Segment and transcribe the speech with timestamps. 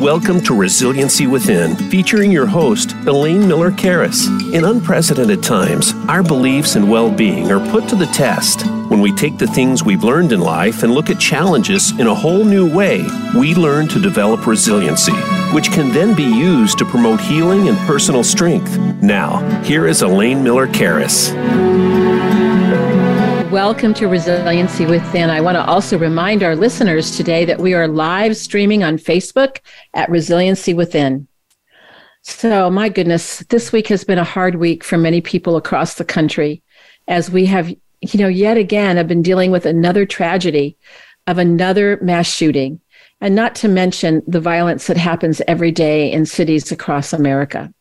[0.00, 4.28] Welcome to Resiliency Within, featuring your host, Elaine Miller Karas.
[4.52, 8.66] In unprecedented times, our beliefs and well being are put to the test.
[8.90, 12.14] When we take the things we've learned in life and look at challenges in a
[12.14, 15.16] whole new way, we learn to develop resiliency,
[15.54, 18.78] which can then be used to promote healing and personal strength.
[19.00, 21.32] Now, here is Elaine Miller Karas.
[23.56, 25.30] Welcome to Resiliency Within.
[25.30, 29.60] I want to also remind our listeners today that we are live streaming on Facebook
[29.94, 31.26] at Resiliency Within.
[32.20, 36.04] So, my goodness, this week has been a hard week for many people across the
[36.04, 36.62] country
[37.08, 40.76] as we have, you know, yet again have been dealing with another tragedy
[41.26, 42.78] of another mass shooting,
[43.22, 47.72] and not to mention the violence that happens every day in cities across America.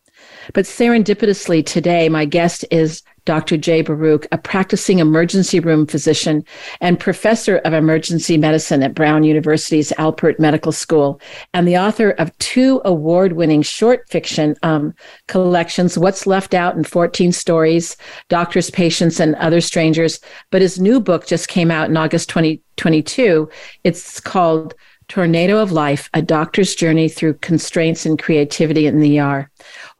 [0.53, 3.57] But serendipitously today, my guest is Dr.
[3.57, 6.45] Jay Baruch, a practicing emergency room physician
[6.79, 11.20] and professor of emergency medicine at Brown University's Alpert Medical School,
[11.53, 14.93] and the author of two award winning short fiction um,
[15.27, 17.98] collections, What's Left Out in 14 Stories,
[18.29, 20.20] Doctors, Patients, and Other Strangers.
[20.51, 23.49] But his new book just came out in August 2022.
[23.84, 24.76] It's called
[25.07, 29.49] Tornado of Life, a doctor's journey through constraints and creativity in the ER.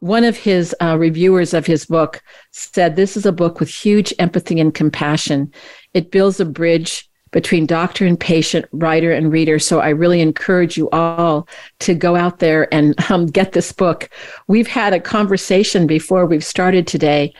[0.00, 4.12] One of his uh, reviewers of his book said, This is a book with huge
[4.18, 5.52] empathy and compassion.
[5.94, 9.58] It builds a bridge between doctor and patient, writer and reader.
[9.58, 11.48] So I really encourage you all
[11.80, 14.08] to go out there and um, get this book.
[14.46, 17.34] We've had a conversation before we've started today,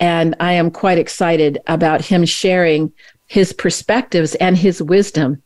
[0.00, 2.92] and I am quite excited about him sharing
[3.32, 5.42] his perspectives and his wisdom.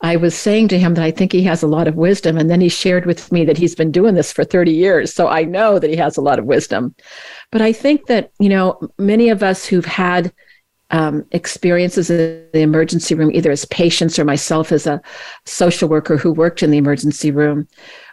[0.00, 2.36] I was saying to him that I think he has a lot of wisdom.
[2.36, 5.14] And then he shared with me that he's been doing this for 30 years.
[5.14, 6.96] So I know that he has a lot of wisdom.
[7.52, 10.32] But I think that, you know, many of us who've had
[10.90, 15.00] um, experiences in the emergency room, either as patients or myself as a
[15.46, 17.68] social worker who worked in the emergency room,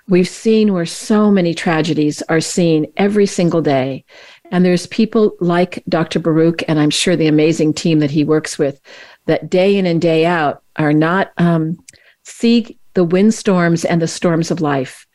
[0.07, 4.05] we've seen where so many tragedies are seen every single day.
[4.51, 6.19] And there's people like Dr.
[6.19, 8.79] Baruch, and I'm sure the amazing team that he works with,
[9.25, 11.77] that day in and day out are not um,
[12.23, 15.05] see the windstorms and the storms of life.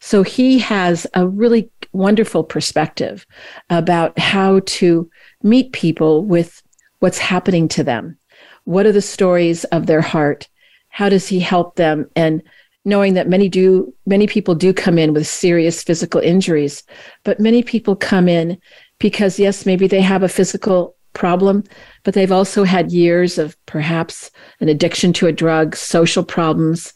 [0.00, 3.26] So he has a really wonderful perspective
[3.70, 5.10] about how to
[5.42, 6.62] meet people with
[7.00, 8.16] what's happening to them.
[8.64, 10.48] What are the stories of their heart?
[10.88, 12.08] How does he help them?
[12.14, 12.42] And
[12.84, 16.82] knowing that many do, many people do come in with serious physical injuries,
[17.24, 18.58] but many people come in
[18.98, 21.64] because yes, maybe they have a physical problem,
[22.04, 26.94] but they've also had years of perhaps an addiction to a drug, social problems,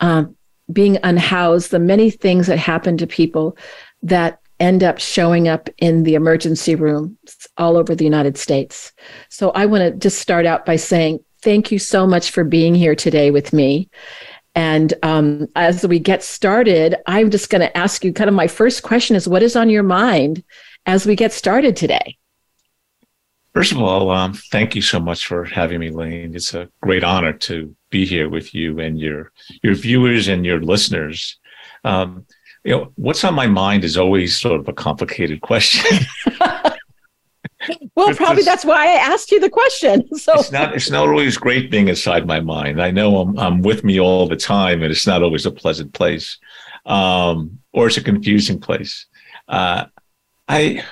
[0.00, 0.36] um,
[0.72, 3.56] being unhoused, the many things that happen to people
[4.02, 8.92] that end up showing up in the emergency rooms all over the United States.
[9.28, 12.74] So I want to just start out by saying thank you so much for being
[12.74, 13.90] here today with me.
[14.54, 18.46] And um, as we get started, I'm just going to ask you kind of my
[18.46, 20.44] first question is what is on your mind
[20.86, 22.16] as we get started today?
[23.54, 26.34] First of all, um, thank you so much for having me, Lane.
[26.34, 29.30] It's a great honor to be here with you and your
[29.62, 31.38] your viewers and your listeners.
[31.84, 32.26] Um,
[32.64, 36.04] you know, what's on my mind is always sort of a complicated question.
[37.94, 40.02] well, probably that's why I asked you the question.
[40.16, 42.82] So it's not it's not always great being inside my mind.
[42.82, 45.92] I know I'm I'm with me all the time, and it's not always a pleasant
[45.92, 46.38] place,
[46.86, 49.06] um, or it's a confusing place.
[49.46, 49.84] Uh,
[50.48, 50.82] I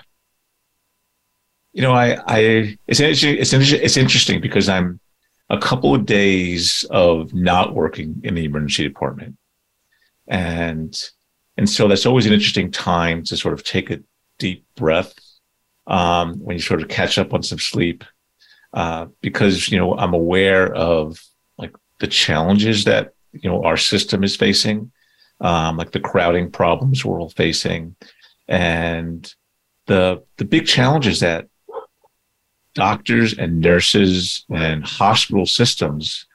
[1.73, 3.39] you know, I, I, it's interesting.
[3.39, 5.01] It's it's interesting because I'm
[5.49, 9.37] a couple of days of not working in the emergency department,
[10.29, 10.99] and
[11.57, 14.01] and so that's always an interesting time to sort of take a
[14.39, 15.15] deep breath
[15.87, 18.05] um, when you sort of catch up on some sleep,
[18.75, 21.23] uh, because you know I'm aware of
[21.57, 24.93] like the challenges that you know our system is facing,
[25.41, 27.97] um, like the crowding problems we're all facing,
[28.47, 29.35] and
[29.87, 31.49] the the big challenges that
[32.75, 36.27] doctors and nurses and hospital systems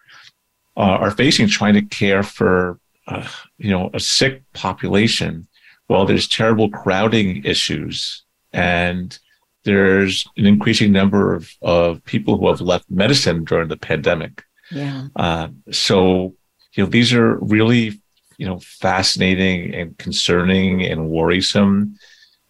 [0.75, 5.47] uh, are facing trying to care for uh, you know a sick population
[5.87, 8.23] while there's terrible crowding issues.
[8.53, 9.17] And
[9.63, 14.43] there's an increasing number of, of people who have left medicine during the pandemic.
[14.71, 15.07] Yeah.
[15.15, 16.35] Uh, so
[16.73, 17.99] you know these are really
[18.37, 21.97] you know fascinating and concerning and worrisome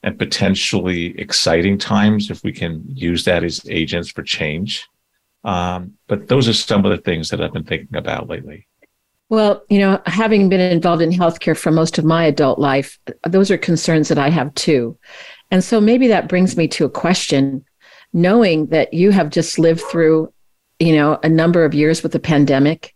[0.04, 4.88] and potentially exciting times if we can use that as agents for change.
[5.44, 8.68] Um, but those are some of the things that I've been thinking about lately.
[9.30, 12.98] Well, you know, having been involved in healthcare for most of my adult life,
[13.28, 14.98] those are concerns that I have too.
[15.52, 17.66] And so maybe that brings me to a question
[18.14, 20.34] knowing that you have just lived through,
[20.80, 22.96] you know, a number of years with the pandemic,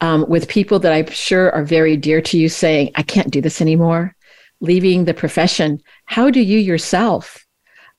[0.00, 3.40] um, with people that I'm sure are very dear to you saying, I can't do
[3.40, 4.14] this anymore,
[4.62, 5.82] leaving the profession.
[6.06, 7.44] How do you yourself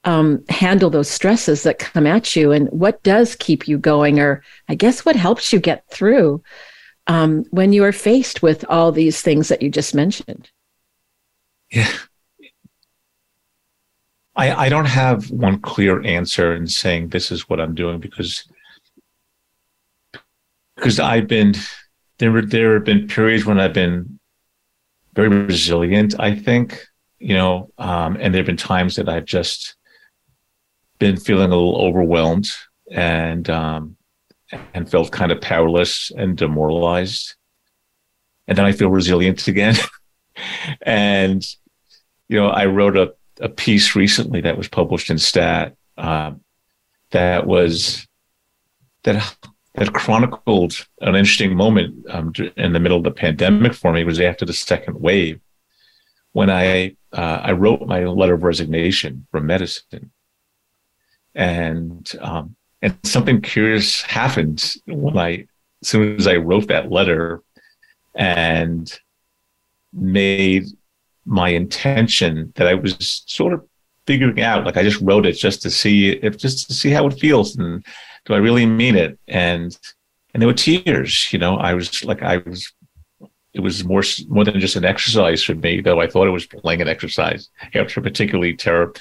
[0.06, 2.52] um, handle those stresses that come at you?
[2.52, 4.20] And what does keep you going?
[4.20, 6.42] Or I guess what helps you get through
[7.08, 10.50] um, when you are faced with all these things that you just mentioned?
[11.70, 11.92] Yeah.
[14.36, 18.48] I, I don't have one clear answer in saying this is what I'm doing because
[20.76, 21.54] because I've been
[22.18, 24.20] there there have been periods when I've been
[25.14, 26.86] very resilient, I think,
[27.20, 29.76] you know, um, and there have been times that I've just
[31.00, 32.50] been feeling a little overwhelmed
[32.92, 33.98] and um,
[34.74, 37.36] and felt kind of powerless and demoralized.
[38.48, 39.76] And then I feel resilient again.
[40.82, 41.46] and,
[42.28, 46.34] you know, I wrote a, a piece recently that was published in Stat uh,
[47.12, 48.08] that was,
[49.04, 49.36] that
[49.76, 54.20] that chronicled an interesting moment um, in the middle of the pandemic for me was
[54.20, 55.40] after the second wave
[56.34, 60.12] when I uh, I wrote my letter of resignation from medicine,
[61.36, 65.48] and um, and something curious happened when I,
[65.82, 67.42] as soon as I wrote that letter
[68.16, 68.92] and
[69.94, 70.66] made
[71.26, 73.66] my intention that I was sort of
[74.06, 77.08] figuring out, like I just wrote it just to see if, just to see how
[77.08, 77.56] it feels.
[77.56, 77.86] And
[78.26, 79.20] do I really mean it?
[79.28, 79.78] And,
[80.34, 82.72] and there were tears, you know, I was like, I was,
[83.54, 86.46] it was more, more than just an exercise for me, though I thought it was
[86.46, 88.96] playing an exercise after a particularly terrible,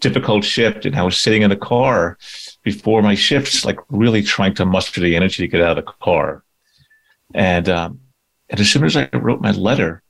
[0.00, 0.84] difficult shift.
[0.84, 2.18] And I was sitting in the car
[2.62, 5.92] before my shifts, like really trying to muster the energy to get out of the
[5.92, 6.42] car.
[7.34, 8.00] And um,
[8.48, 10.02] and as soon as I wrote my letter,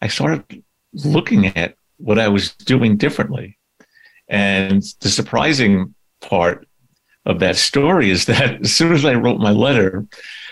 [0.00, 0.62] I started
[0.92, 3.58] looking at what I was doing differently.
[4.28, 6.66] And the surprising part
[7.24, 10.06] of that story is that as soon as I wrote my letter,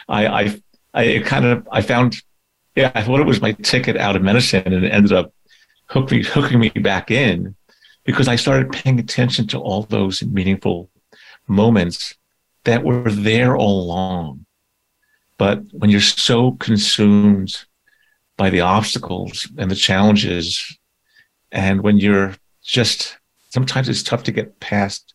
[0.08, 0.62] I I,
[0.94, 2.22] I kind of I found
[2.76, 5.32] yeah I thought it was my ticket out of medicine, and it ended up
[5.86, 7.54] hooking hooking me back in
[8.04, 10.90] because I started paying attention to all those meaningful
[11.46, 12.14] moments
[12.64, 14.46] that were there all along.
[15.38, 17.64] But when you're so consumed
[18.36, 20.78] by the obstacles and the challenges,
[21.50, 23.18] and when you're just
[23.50, 25.14] sometimes it's tough to get past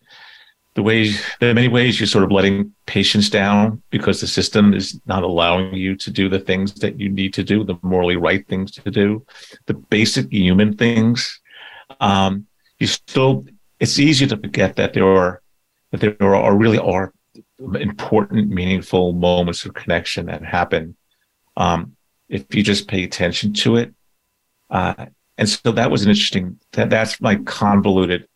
[0.76, 4.74] the ways there are many ways you're sort of letting patients down because the system
[4.74, 8.18] is not allowing you to do the things that you need to do, the morally
[8.18, 9.26] right things to do,
[9.66, 11.40] the basic human things.
[12.00, 12.46] Um,
[12.80, 13.46] you still
[13.80, 15.42] it's easy to forget that there are
[15.92, 17.14] that there are really are
[17.80, 20.96] important, meaningful moments of connection that happen
[21.58, 21.96] um,
[22.30, 23.94] if you just pay attention to it.
[24.70, 25.06] Uh,
[25.38, 26.60] and so that was an interesting.
[26.74, 28.28] That that's my convoluted.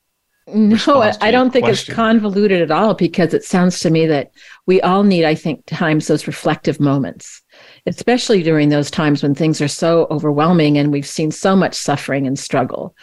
[0.54, 1.92] No, I don't think question.
[1.92, 4.31] it's convoluted at all because it sounds to me that
[4.66, 7.42] we all need, I think, times those reflective moments,
[7.86, 12.25] especially during those times when things are so overwhelming and we've seen so much suffering
[12.25, 12.96] and struggle.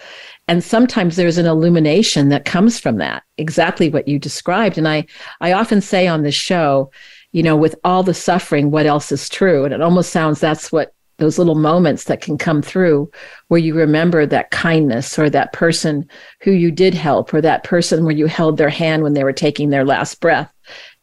[0.48, 4.78] And sometimes there's an illumination that comes from that, exactly what you described.
[4.78, 5.06] And I,
[5.40, 6.90] I often say on this show,
[7.32, 9.64] you know, with all the suffering, what else is true?
[9.64, 13.10] And it almost sounds that's what those little moments that can come through
[13.48, 16.08] where you remember that kindness or that person
[16.42, 19.32] who you did help or that person where you held their hand when they were
[19.32, 20.52] taking their last breath.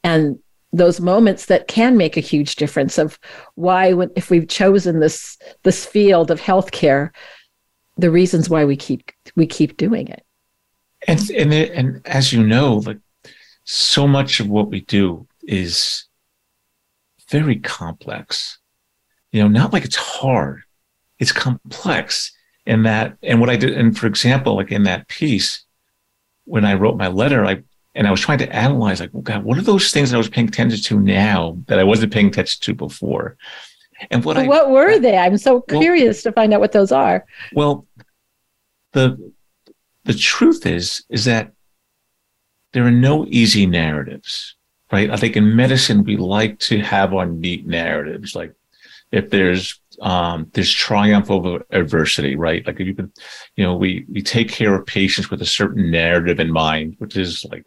[0.03, 0.37] And
[0.71, 3.19] those moments that can make a huge difference of
[3.55, 7.11] why when, if we've chosen this this field of healthcare
[7.97, 10.25] the reasons why we keep we keep doing it.
[11.07, 12.99] And and it, and as you know, like
[13.65, 16.05] so much of what we do is
[17.29, 18.59] very complex.
[19.33, 20.61] You know, not like it's hard.
[21.19, 22.31] It's complex.
[22.65, 25.65] And that and what I did, and for example, like in that piece,
[26.45, 27.63] when I wrote my letter, I
[27.95, 30.19] and I was trying to analyze, like, well, God, what are those things that I
[30.19, 33.35] was paying attention to now that I wasn't paying attention to before?
[34.11, 35.17] And what I, what were they?
[35.17, 37.25] I'm so curious well, to find out what those are.
[37.53, 37.85] Well,
[38.93, 39.33] the
[40.05, 41.51] the truth is is that
[42.71, 44.55] there are no easy narratives,
[44.91, 45.09] right?
[45.09, 48.53] I think in medicine we like to have our neat narratives, like
[49.13, 52.65] if there's um, there's triumph over adversity, right?
[52.65, 53.13] Like if you can,
[53.55, 57.15] you know, we we take care of patients with a certain narrative in mind, which
[57.15, 57.65] is like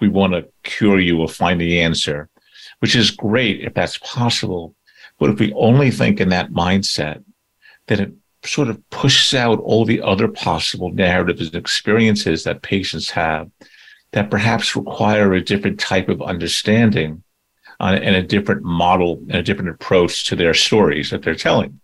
[0.00, 2.30] we want to cure you or find the answer,
[2.78, 4.76] which is great if that's possible.
[5.18, 7.24] But if we only think in that mindset,
[7.88, 8.12] then it
[8.48, 13.50] sort of pushes out all the other possible narratives and experiences that patients have
[14.12, 17.24] that perhaps require a different type of understanding
[17.80, 21.80] uh, and a different model and a different approach to their stories that they're telling.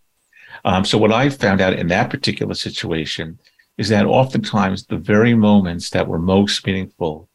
[0.64, 3.38] Um, so what I found out in that particular situation
[3.78, 7.28] is that oftentimes the very moments that were most meaningful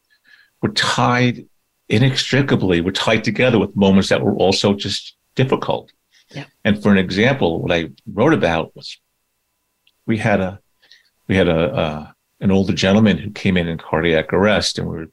[0.62, 1.46] were tied
[1.90, 5.92] inextricably, were tied together with moments that were also just difficult.
[6.32, 6.46] Yeah.
[6.64, 8.98] And for an example, what I wrote about was
[10.06, 10.60] we had a
[11.28, 12.08] we had a uh,
[12.40, 15.08] an older gentleman who came in in cardiac arrest, and we were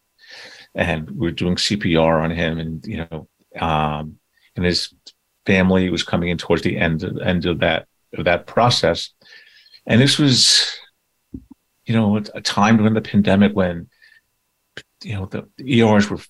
[0.74, 4.18] and we were doing CPR on him, and you know, um,
[4.56, 4.92] and his
[5.46, 9.11] family was coming in towards the end of, end of that of that process,
[9.87, 10.78] and this was,
[11.84, 13.88] you know, a time during the pandemic when,
[15.02, 16.20] you know, the, the ERs were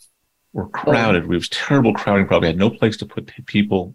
[0.53, 1.25] were crowded.
[1.25, 1.33] Oh.
[1.33, 2.27] It was terrible crowding.
[2.27, 3.95] Probably had no place to put people.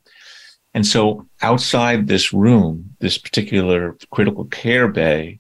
[0.74, 5.40] And so outside this room, this particular critical care bay,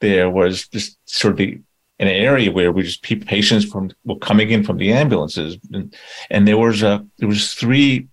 [0.00, 1.60] there was just sort of the
[1.98, 5.94] an area where we just patients from were coming in from the ambulances, and,
[6.30, 8.08] and there was a there was three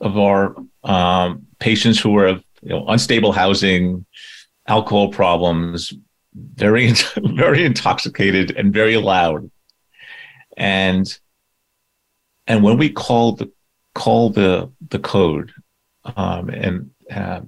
[0.00, 4.06] of our um, patients who were you know unstable housing,
[4.66, 5.92] alcohol problems,
[6.34, 9.50] very very intoxicated and very loud,
[10.56, 11.18] and
[12.46, 13.52] and when we called the
[13.94, 15.52] called the the code,
[16.16, 17.42] um, and uh,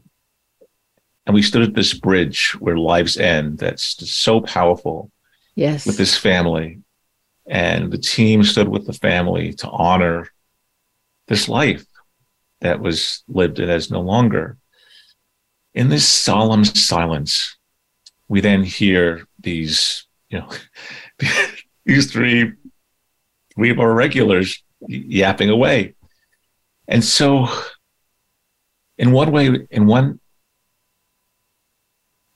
[1.25, 3.57] and we stood at this bridge where lives end.
[3.57, 5.11] That's so powerful
[5.55, 5.87] yes.
[5.87, 6.81] With his family.
[7.47, 10.29] And the team stood with the family to honor
[11.27, 11.85] this life
[12.61, 14.57] that was lived and is no longer.
[15.75, 17.57] In this solemn silence
[18.31, 20.49] we then hear these you know
[21.85, 22.53] these three
[23.53, 25.95] three our regulars yapping away.
[26.89, 27.49] And so
[28.97, 30.20] in one way in one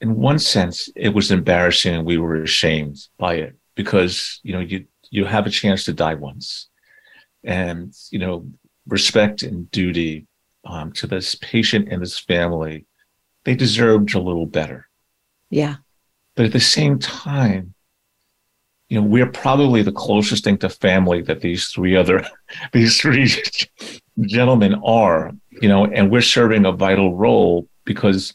[0.04, 4.60] in one sense, it was embarrassing and we were ashamed by it because, you know,
[4.60, 6.68] you, you have a chance to die once
[7.42, 8.46] and, you know,
[8.86, 10.26] respect and duty
[10.66, 12.84] um, to this patient and his family,
[13.44, 14.90] they deserved a little better.
[15.48, 15.76] Yeah.
[16.36, 17.72] But at the same time,
[18.90, 22.28] you know, we're probably the closest thing to family that these three other,
[22.72, 23.30] these three
[24.20, 25.32] gentlemen are,
[25.62, 28.34] you know, and we're serving a vital role because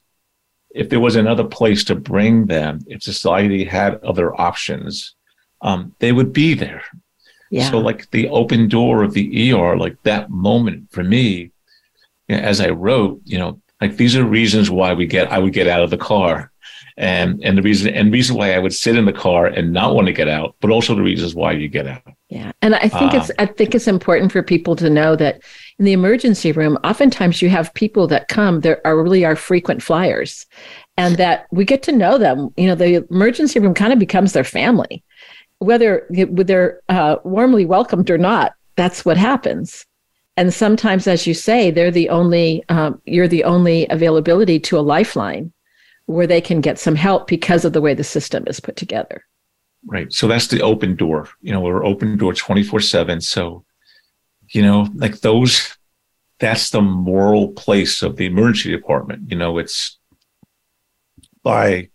[0.79, 5.13] if there was another place to bring them, if society had other options,
[5.61, 6.83] um, they would be there.
[7.51, 7.69] Yeah.
[7.69, 11.51] So, like the open door of the ER, like that moment for me,
[12.29, 15.39] you know, as I wrote, you know, like these are reasons why we get I
[15.39, 16.51] would get out of the car,
[16.95, 19.95] and and the reason and reason why I would sit in the car and not
[19.95, 22.03] want to get out, but also the reasons why you get out.
[22.29, 25.41] Yeah, and I think it's I think it's important for people to know that
[25.79, 29.81] in the emergency room, oftentimes you have people that come that are really our frequent
[29.81, 30.45] flyers,
[30.97, 32.49] and that we get to know them.
[32.57, 35.03] You know, the emergency room kind of becomes their family,
[35.59, 38.53] whether they're uh, warmly welcomed or not.
[38.75, 39.85] That's what happens.
[40.35, 44.81] And sometimes, as you say, they're the only um, you're the only availability to a
[44.81, 45.51] lifeline
[46.05, 49.23] where they can get some help because of the way the system is put together.
[49.85, 50.11] Right.
[50.11, 51.29] So that's the open door.
[51.41, 53.21] You know, we're open door 24 7.
[53.21, 53.63] So,
[54.49, 55.77] you know, like those,
[56.39, 59.29] that's the moral place of the emergency department.
[59.29, 59.97] You know, it's
[61.43, 61.89] by,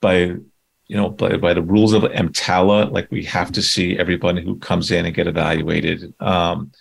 [0.00, 0.14] by,
[0.86, 4.58] you know, by, by the rules of EMTALA, like we have to see everybody who
[4.58, 6.12] comes in and get evaluated.
[6.20, 6.72] Um,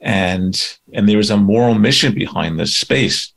[0.00, 3.34] and, and there is a moral mission behind this space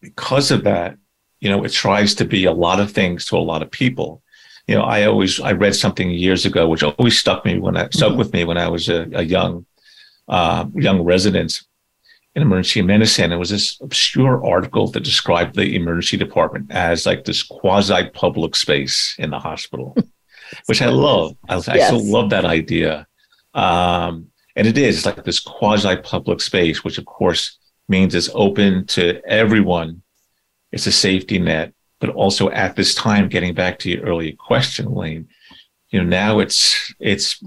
[0.00, 0.96] because of that,
[1.40, 4.22] you know, it tries to be a lot of things to a lot of people.
[4.66, 7.88] You know, I always I read something years ago which always stuck me when I
[7.90, 8.18] stuck mm-hmm.
[8.18, 9.66] with me when I was a, a young
[10.28, 11.62] uh, young resident
[12.34, 13.32] in emergency medicine.
[13.32, 18.54] It was this obscure article that described the emergency department as like this quasi public
[18.54, 19.96] space in the hospital,
[20.66, 21.36] which I love.
[21.48, 23.06] I, I still love that idea.
[23.54, 27.58] Um, and it is like this quasi public space, which of course
[27.88, 30.02] means it's open to everyone.
[30.72, 34.92] It's a safety net, but also at this time, getting back to your earlier question,
[34.92, 35.28] Lane,
[35.90, 37.42] you know, now it's, it's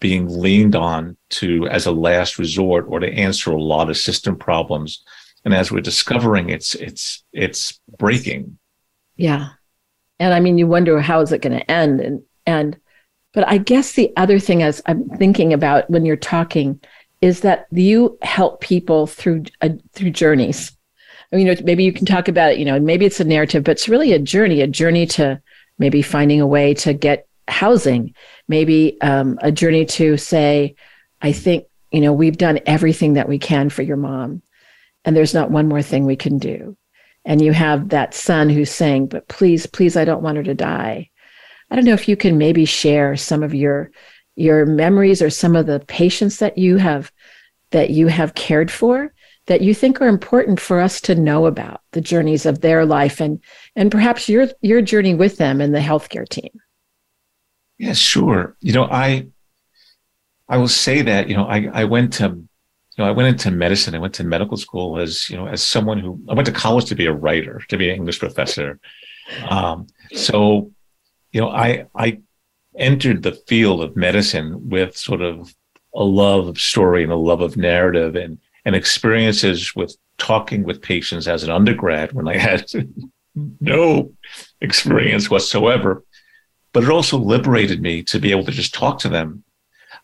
[0.00, 4.36] being leaned on to as a last resort or to answer a lot of system
[4.36, 5.02] problems.
[5.44, 8.58] And as we're discovering, it's, it's, it's breaking.
[9.16, 9.50] Yeah.
[10.18, 12.00] And I mean, you wonder how is it going to end?
[12.00, 12.76] And, and,
[13.32, 16.80] but I guess the other thing as I'm thinking about when you're talking
[17.20, 20.72] is that you help people through uh, through journeys.
[21.34, 22.58] I mean, maybe you can talk about it.
[22.58, 24.60] You know, maybe it's a narrative, but it's really a journey.
[24.60, 25.42] A journey to
[25.78, 28.14] maybe finding a way to get housing.
[28.46, 30.76] Maybe um, a journey to say,
[31.20, 34.42] I think you know we've done everything that we can for your mom,
[35.04, 36.76] and there's not one more thing we can do.
[37.24, 40.54] And you have that son who's saying, "But please, please, I don't want her to
[40.54, 41.10] die."
[41.68, 43.90] I don't know if you can maybe share some of your
[44.36, 47.10] your memories or some of the patients that you have
[47.72, 49.12] that you have cared for
[49.46, 53.20] that you think are important for us to know about the journeys of their life
[53.20, 53.40] and
[53.76, 56.50] and perhaps your your journey with them and the healthcare team?
[57.78, 58.56] Yeah sure.
[58.60, 59.26] You know i
[60.48, 63.50] i will say that you know i i went to you know i went into
[63.50, 66.52] medicine i went to medical school as you know as someone who i went to
[66.52, 68.78] college to be a writer to be an english professor.
[69.48, 70.70] Um so
[71.32, 72.20] you know i i
[72.76, 75.54] entered the field of medicine with sort of
[75.94, 80.82] a love of story and a love of narrative and and experiences with talking with
[80.82, 82.66] patients as an undergrad when I had
[83.60, 84.12] no
[84.60, 86.04] experience whatsoever.
[86.72, 89.44] But it also liberated me to be able to just talk to them.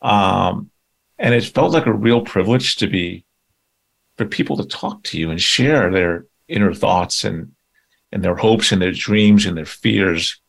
[0.02, 0.70] Um,
[1.18, 3.24] and it felt like a real privilege to be
[4.16, 7.52] for people to talk to you and share their inner thoughts and
[8.12, 10.40] and their hopes and their dreams and their fears.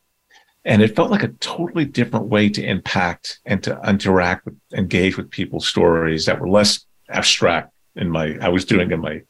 [0.66, 5.16] And it felt like a totally different way to impact and to interact with, engage
[5.16, 9.22] with people's stories that were less abstract in my I was doing in my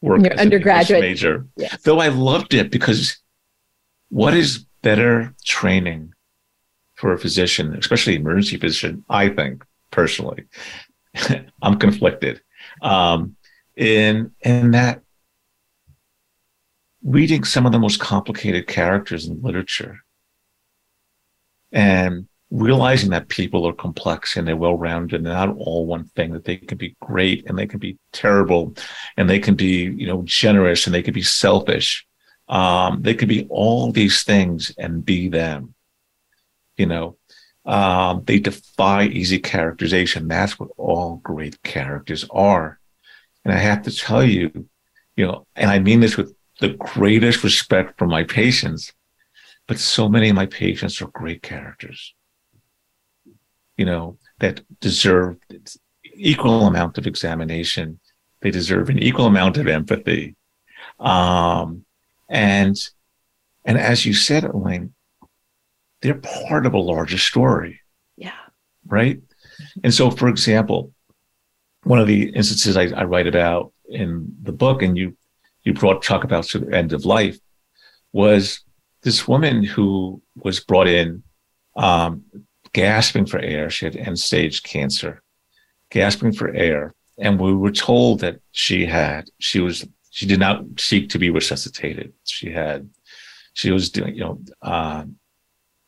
[0.00, 1.46] work Your undergraduate major.
[1.56, 1.82] Yes.
[1.82, 3.16] Though I loved it because
[4.10, 6.12] what is better training
[6.94, 10.44] for a physician, especially emergency physician, I think personally.
[11.62, 12.40] I'm conflicted.
[12.82, 13.36] Um,
[13.76, 15.02] in in that
[17.02, 19.98] reading some of the most complicated characters in literature
[21.72, 26.44] and realizing that people are complex and they're well-rounded and not all one thing that
[26.44, 28.74] they can be great and they can be terrible
[29.16, 32.06] and they can be you know generous and they can be selfish.
[32.48, 35.74] Um, they can be all these things and be them
[36.76, 37.16] you know.
[37.66, 40.28] Um, they defy easy characterization.
[40.28, 42.78] That's what all great characters are.
[43.44, 44.68] And i have to tell you
[45.16, 48.92] you know and i mean this with the greatest respect for my patients
[49.66, 52.14] but so many of my patients are great characters
[53.76, 55.36] you know, that deserve
[56.14, 57.98] equal amount of examination.
[58.40, 60.36] They deserve an equal amount of empathy.
[61.00, 61.84] Um,
[62.28, 62.76] and,
[63.64, 64.94] and as you said, Elaine,
[66.02, 67.80] they're part of a larger story.
[68.16, 68.32] Yeah.
[68.86, 69.20] Right.
[69.82, 70.92] And so, for example,
[71.84, 75.16] one of the instances I, I write about in the book, and you,
[75.62, 77.38] you brought talk about sort of end of life,
[78.12, 78.60] was
[79.02, 81.22] this woman who was brought in
[81.76, 82.24] um,
[82.74, 83.70] gasping for air.
[83.70, 85.22] She had end stage cancer,
[85.90, 86.94] gasping for air.
[87.16, 91.30] And we were told that she had, she was, she did not seek to be
[91.30, 92.12] resuscitated.
[92.24, 92.90] She had,
[93.54, 95.16] she was doing, you know, um,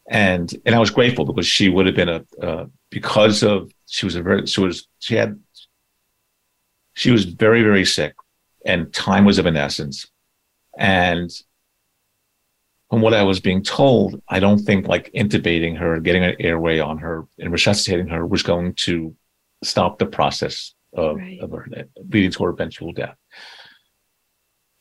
[0.08, 4.06] and, and I was grateful because she would have been a, uh, because of, she
[4.06, 5.38] was a very, she was, she had,
[6.94, 8.14] she was very, very sick
[8.64, 10.06] and time was of an essence.
[10.78, 11.30] And
[12.90, 16.78] from what I was being told, I don't think like intubating her, getting an airway
[16.78, 19.14] on her, and resuscitating her was going to
[19.64, 21.40] stop the process of, right.
[21.40, 21.66] of her
[22.08, 23.16] leading to her eventual death.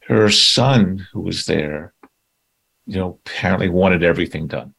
[0.01, 1.93] Her son, who was there,
[2.85, 4.75] you know, apparently wanted everything done.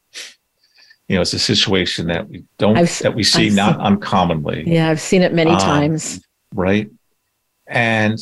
[1.08, 3.80] You know, it's a situation that we don't I've, that we see I've not seen,
[3.80, 4.64] uncommonly.
[4.66, 6.20] Yeah, I've seen it many um, times.
[6.54, 6.90] Right.
[7.66, 8.18] And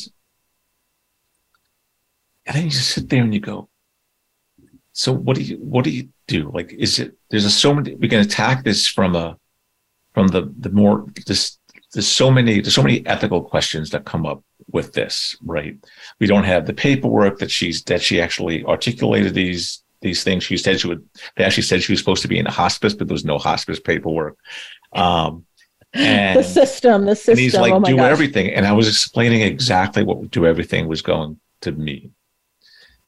[2.47, 3.69] and then you just sit there and you go,
[4.97, 6.49] so what do you what do you do?
[6.53, 9.37] Like, is it there's a so many we can attack this from a
[10.13, 11.59] from the the more this
[11.91, 15.75] there's so many there's so many ethical questions that come up with this, right?
[16.21, 20.45] We don't have the paperwork that she's that she actually articulated these these things.
[20.45, 21.03] She said she would
[21.35, 23.37] they actually said she was supposed to be in a hospice, but there was no
[23.37, 24.37] hospice paperwork.
[24.93, 25.45] Um
[25.91, 27.33] and the system, the system.
[27.33, 28.11] And he's like, oh do gosh.
[28.11, 28.53] everything.
[28.53, 32.13] And I was explaining exactly what do everything was going to mean.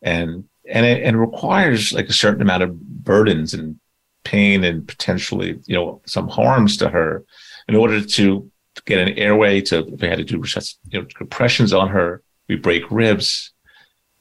[0.01, 3.79] And and it, it requires like a certain amount of burdens and
[4.23, 7.23] pain and potentially you know some harms to her
[7.67, 8.49] in order to
[8.85, 10.43] get an airway to if we had to do
[10.89, 13.51] you know compressions on her we break ribs.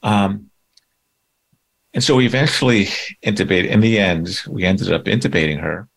[0.03, 0.49] Um,
[1.93, 2.85] and so we eventually
[3.23, 5.87] intubated in the end we ended up intubating her.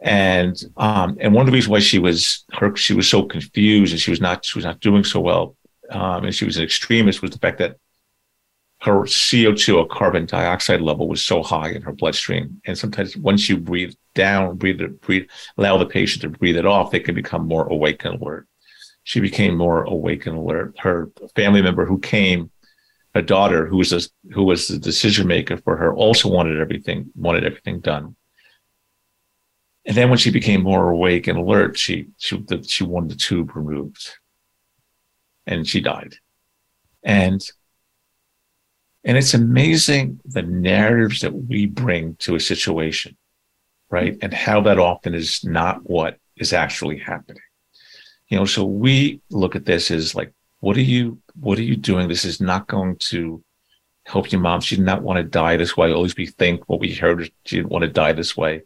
[0.00, 3.92] And um, and one of the reasons why she was her she was so confused
[3.92, 5.56] and she was not she was not doing so well
[5.90, 7.76] um, and she was in extremis was the fact that
[8.84, 12.60] her CO2 or carbon dioxide level was so high in her bloodstream.
[12.66, 16.90] And sometimes once you breathe down, breathe, breathe, allow the patient to breathe it off,
[16.90, 18.46] they can become more awake and alert.
[19.02, 20.78] She became more awake and alert.
[20.78, 22.50] Her family member who came,
[23.14, 24.00] a daughter who was a,
[24.34, 28.16] who was the decision maker for her, also wanted everything wanted everything done.
[29.86, 33.56] And then when she became more awake and alert, she she she wanted the tube
[33.56, 34.18] removed,
[35.46, 36.16] and she died.
[37.02, 37.40] And
[39.04, 43.16] and it's amazing the narratives that we bring to a situation,
[43.90, 44.16] right?
[44.22, 47.42] And how that often is not what is actually happening.
[48.28, 51.76] You know, so we look at this as like, what are you, what are you
[51.76, 52.08] doing?
[52.08, 53.44] This is not going to
[54.06, 54.62] help your mom.
[54.62, 55.92] She did not want to die this way.
[55.92, 58.62] Always we think what we heard, she didn't want to die this way.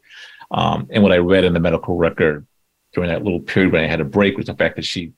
[0.51, 2.47] Um, and what I read in the medical record
[2.93, 5.13] during that little period when I had a break was the fact that she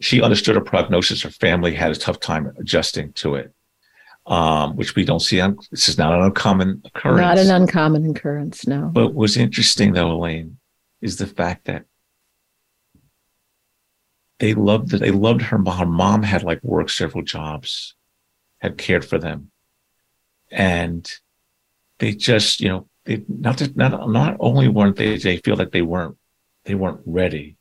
[0.00, 1.22] she understood her prognosis.
[1.22, 3.52] Her family had a tough time adjusting to it,
[4.26, 5.40] um, which we don't see.
[5.40, 7.20] On, this is not an uncommon occurrence.
[7.20, 8.90] Not an uncommon occurrence, no.
[8.92, 10.58] But what's interesting, though, Elaine,
[11.00, 11.84] is the fact that
[14.38, 15.00] they loved it.
[15.00, 15.78] They loved her mom.
[15.78, 17.94] Her mom had like worked several jobs,
[18.58, 19.50] had cared for them,
[20.50, 21.10] and
[21.98, 25.70] they just, you know, they not just, not not only weren't they they feel like
[25.70, 26.16] they weren't
[26.64, 27.56] they weren't ready,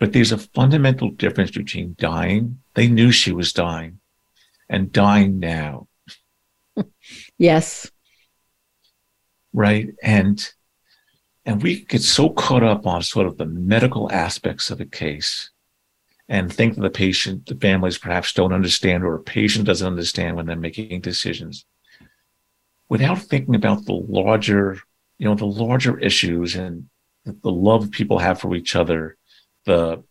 [0.00, 2.58] but there's a fundamental difference between dying.
[2.74, 4.00] They knew she was dying,
[4.68, 5.86] and dying now.
[7.38, 7.88] yes.
[9.52, 10.52] Right, and
[11.44, 15.50] and we get so caught up on sort of the medical aspects of a case
[16.28, 20.36] and think that the patient, the families perhaps don't understand or a patient doesn't understand
[20.36, 21.64] when they're making decisions
[22.90, 24.78] without thinking about the larger,
[25.16, 26.90] you know, the larger issues and
[27.24, 29.16] the love people have for each other.
[29.66, 30.02] The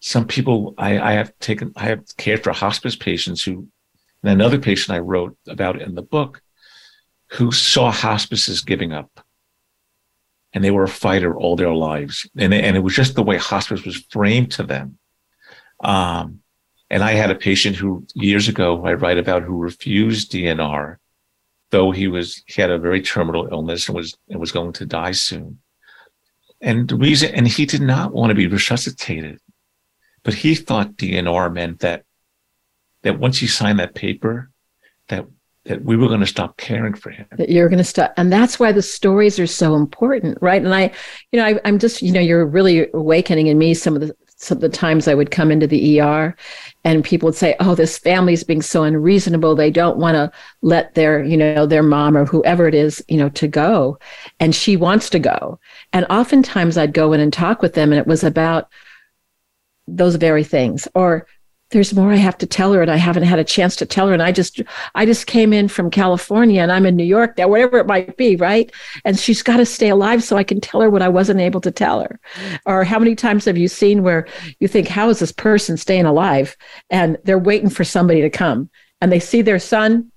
[0.00, 3.68] some people I, I have taken, I have cared for hospice patients who,
[4.22, 6.42] and another patient I wrote about in the book,
[7.32, 9.24] who saw hospices giving up
[10.52, 12.28] and they were a fighter all their lives.
[12.36, 14.98] And, and it was just the way hospice was framed to them.
[15.82, 16.40] Um,
[16.90, 20.96] and I had a patient who years ago I write about who refused DNR,
[21.70, 24.86] though he was he had a very terminal illness and was and was going to
[24.86, 25.60] die soon.
[26.60, 29.40] And the reason and he did not want to be resuscitated,
[30.22, 32.04] but he thought DNR meant that
[33.02, 34.50] that once he signed that paper,
[35.08, 35.26] that
[35.64, 37.26] that we were going to stop caring for him.
[37.36, 38.14] That you're going to stop.
[38.16, 40.62] And that's why the stories are so important, right?
[40.62, 40.92] And I,
[41.32, 44.14] you know, I, am just, you know, you're really awakening in me some of the
[44.48, 46.34] of the times I would come into the ER
[46.84, 49.54] and people would say, Oh, this family's being so unreasonable.
[49.54, 53.18] They don't want to let their, you know, their mom or whoever it is, you
[53.18, 53.98] know, to go.
[54.38, 55.58] And she wants to go.
[55.92, 58.70] And oftentimes I'd go in and talk with them and it was about
[59.86, 60.88] those very things.
[60.94, 61.26] Or
[61.70, 64.08] there's more I have to tell her and I haven't had a chance to tell
[64.08, 64.12] her.
[64.12, 64.60] And I just,
[64.94, 68.16] I just came in from California and I'm in New York now, whatever it might
[68.16, 68.36] be.
[68.36, 68.72] Right.
[69.04, 71.60] And she's got to stay alive so I can tell her what I wasn't able
[71.62, 72.18] to tell her.
[72.66, 74.26] Or how many times have you seen where
[74.58, 76.56] you think, how is this person staying alive?
[76.90, 78.68] And they're waiting for somebody to come
[79.00, 80.09] and they see their son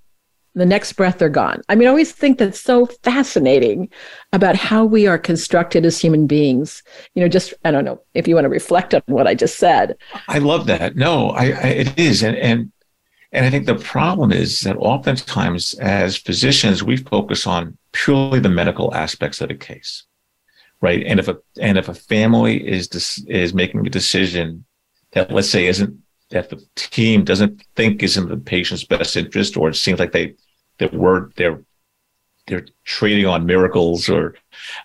[0.55, 1.61] the next breath they're gone.
[1.69, 3.89] I mean, I always think that's so fascinating
[4.31, 6.83] about how we are constructed as human beings.
[7.15, 9.57] You know, just I don't know if you want to reflect on what I just
[9.57, 9.97] said.
[10.27, 10.95] I love that.
[10.95, 12.71] No, I, I it is, and and
[13.31, 18.49] and I think the problem is that oftentimes as physicians we focus on purely the
[18.49, 20.03] medical aspects of the case,
[20.81, 21.03] right?
[21.05, 24.65] And if a and if a family is is making a decision
[25.13, 29.57] that let's say isn't that the team doesn't think is in the patient's best interest,
[29.57, 30.35] or it seems like they
[30.79, 31.61] that were they're
[32.47, 34.35] they're trading on miracles, or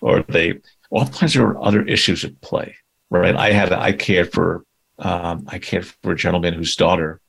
[0.01, 2.75] or they oftentimes there are other issues at play.
[3.09, 3.35] Right?
[3.35, 4.65] I had I cared for
[4.99, 7.21] um, I cared for a gentleman whose daughter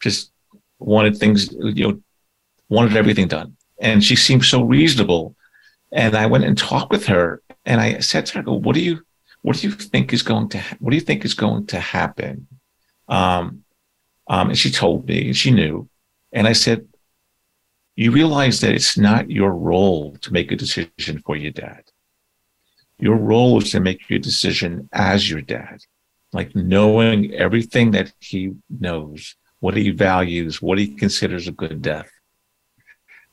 [0.00, 0.32] just
[0.78, 2.00] wanted things you know
[2.68, 5.34] wanted everything done, and she seemed so reasonable.
[5.90, 8.80] And I went and talked with her, and I said to her, "Go, "What do
[8.80, 9.00] you
[9.42, 11.80] what do you think is going to ha- what do you think is going to
[11.80, 12.46] happen?"
[13.08, 13.64] Um,
[14.28, 15.88] um, and she told me, she knew.
[16.32, 16.86] And I said,
[17.98, 21.82] You realize that it's not your role to make a decision for your dad.
[23.00, 25.80] Your role is to make your decision as your dad,
[26.32, 32.08] like knowing everything that he knows, what he values, what he considers a good death.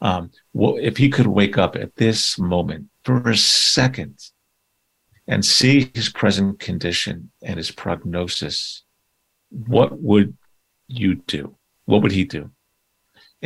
[0.01, 4.17] Um, well, if he could wake up at this moment for a second
[5.28, 8.82] and see his present condition and his prognosis
[9.51, 10.36] what would
[10.88, 11.56] you do?
[11.86, 12.49] What would he do?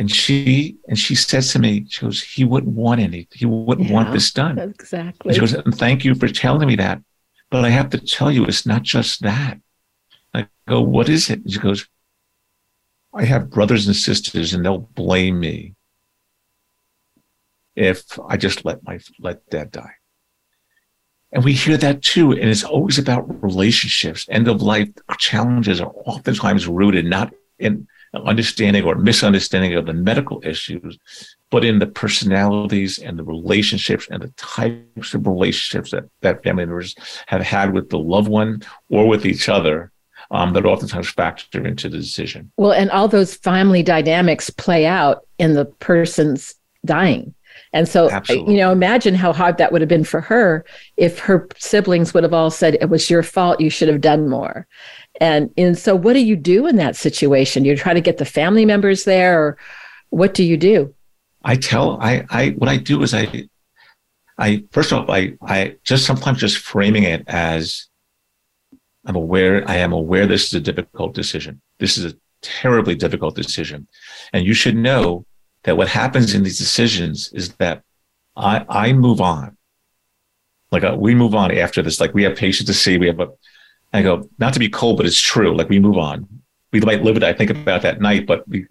[0.00, 3.88] And she and she says to me, she goes, he wouldn't want any, he wouldn't
[3.88, 4.58] yeah, want this done.
[4.58, 5.34] Exactly.
[5.34, 7.02] She goes, and thank you for telling me that.
[7.50, 9.58] But I have to tell you, it's not just that.
[10.32, 11.40] I go, what is it?
[11.40, 11.86] And she goes,
[13.12, 15.74] I have brothers and sisters and they'll blame me
[17.76, 19.96] if I just let my let dad die.
[21.30, 22.32] And we hear that too.
[22.32, 24.26] And it's always about relationships.
[24.30, 30.40] End of life challenges are oftentimes rooted not in understanding or misunderstanding of the medical
[30.44, 30.98] issues,
[31.50, 36.64] but in the personalities and the relationships and the types of relationships that, that family
[36.64, 36.94] members
[37.26, 39.92] have had with the loved one or with each other
[40.32, 42.50] um, that oftentimes factor into the decision.
[42.56, 47.34] Well, and all those family dynamics play out in the person's dying
[47.72, 48.54] And so, Absolutely.
[48.54, 50.64] you know, imagine how hard that would have been for her
[50.96, 54.28] if her siblings would have all said, it was your fault, you should have done
[54.28, 54.66] more.
[55.20, 57.64] And, and so, what do you do in that situation?
[57.64, 59.58] You try to get the family members there, or
[60.08, 60.94] what do you do?
[61.44, 63.48] I tell, I, I, what I do is I,
[64.38, 67.88] I, first of all, I, I just sometimes just framing it as
[69.04, 71.60] I'm aware, I am aware this is a difficult decision.
[71.78, 73.86] This is a terribly difficult decision.
[74.32, 75.26] And you should know
[75.64, 77.82] that what happens in these decisions is that
[78.36, 79.56] I, I move on.
[80.70, 82.00] Like uh, we move on after this.
[82.00, 82.96] Like we have patients to see.
[82.96, 83.28] We have a,
[83.92, 85.56] I go, not to be cold, but it's true.
[85.56, 86.28] Like we move on.
[86.72, 87.24] We might live it.
[87.24, 88.66] I think about that night, but we,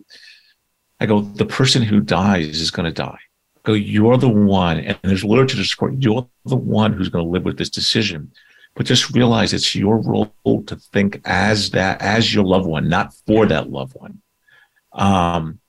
[1.00, 3.20] I go, the person who dies is going to die.
[3.58, 4.80] I go, you're the one.
[4.80, 5.96] And there's literature to support.
[5.98, 8.32] You're the one who's going to live with this decision
[8.80, 13.14] but just realize it's your role to think as that as your loved one not
[13.28, 14.22] for that loved one
[14.94, 15.60] um,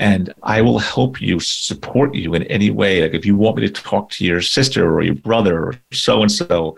[0.00, 3.66] and i will help you support you in any way like if you want me
[3.66, 6.76] to talk to your sister or your brother or so and so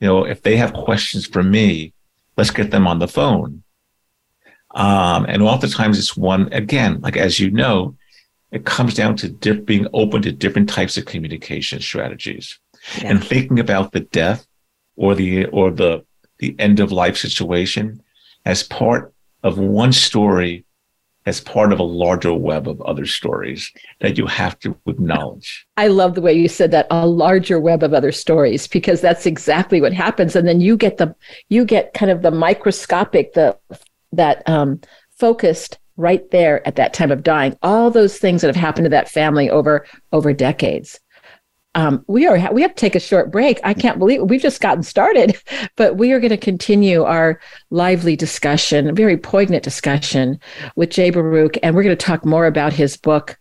[0.00, 1.92] you know if they have questions for me
[2.36, 3.62] let's get them on the phone
[4.74, 7.96] um, and oftentimes it's one again like as you know
[8.50, 12.58] it comes down to diff- being open to different types of communication strategies
[12.98, 13.10] yeah.
[13.10, 14.46] and thinking about the death
[14.96, 16.04] or the or the
[16.38, 18.02] the end of life situation
[18.44, 20.64] as part of one story
[21.26, 25.66] as part of a larger web of other stories that you have to acknowledge.
[25.76, 29.26] I love the way you said that a larger web of other stories because that's
[29.26, 30.34] exactly what happens.
[30.34, 31.14] And then you get the
[31.48, 33.56] you get kind of the microscopic the
[34.12, 34.80] that um
[35.18, 37.56] focused right there at that time of dying.
[37.62, 40.98] All those things that have happened to that family over over decades
[41.74, 43.60] um, we are we have to take a short break.
[43.62, 45.40] I can't believe we've just gotten started,
[45.76, 50.40] but we are going to continue our lively discussion, very poignant discussion
[50.74, 53.38] with Jay Baruch, and we're going to talk more about his book,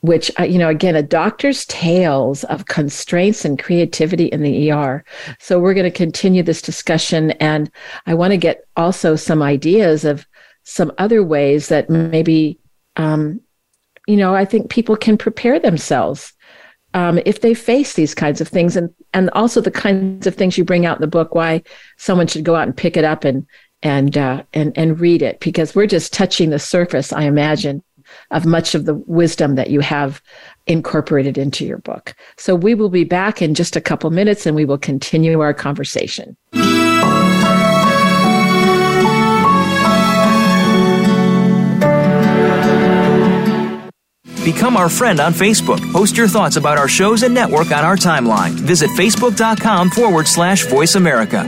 [0.00, 5.02] which uh, you know again a doctor's tales of constraints and creativity in the ER.
[5.38, 7.70] So we're going to continue this discussion, and
[8.04, 10.26] I want to get also some ideas of
[10.64, 12.58] some other ways that maybe
[12.96, 13.40] um,
[14.06, 16.31] you know I think people can prepare themselves
[16.94, 18.76] um, if they face these kinds of things.
[18.76, 21.62] And and also the kinds of things you bring out in the book why
[21.96, 23.46] someone should go out and pick it up and
[23.82, 27.82] and uh, and and read it because we're just touching the surface i imagine
[28.30, 30.22] of much of the wisdom that you have
[30.66, 32.14] incorporated into your book.
[32.36, 35.54] So we will be back in just a couple minutes and we will continue our
[35.54, 36.36] conversation
[44.44, 45.80] Become our friend on Facebook.
[45.92, 48.50] Post your thoughts about our shows and network on our timeline.
[48.50, 51.44] Visit facebook.com forward slash voice America.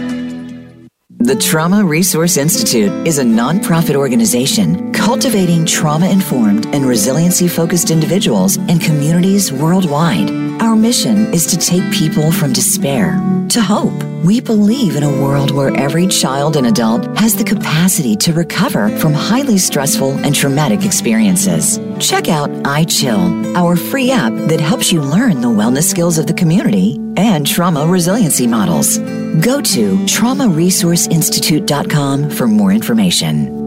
[1.19, 8.59] The Trauma Resource Institute is a nonprofit organization cultivating trauma informed and resiliency focused individuals
[8.59, 10.31] and communities worldwide.
[10.61, 14.03] Our mission is to take people from despair to hope.
[14.23, 18.89] We believe in a world where every child and adult has the capacity to recover
[18.99, 21.79] from highly stressful and traumatic experiences.
[22.01, 26.35] Check out iChill, our free app that helps you learn the wellness skills of the
[26.35, 28.99] community and trauma resiliency models.
[29.41, 33.63] Go to traumaresourceinstitute.com for more information.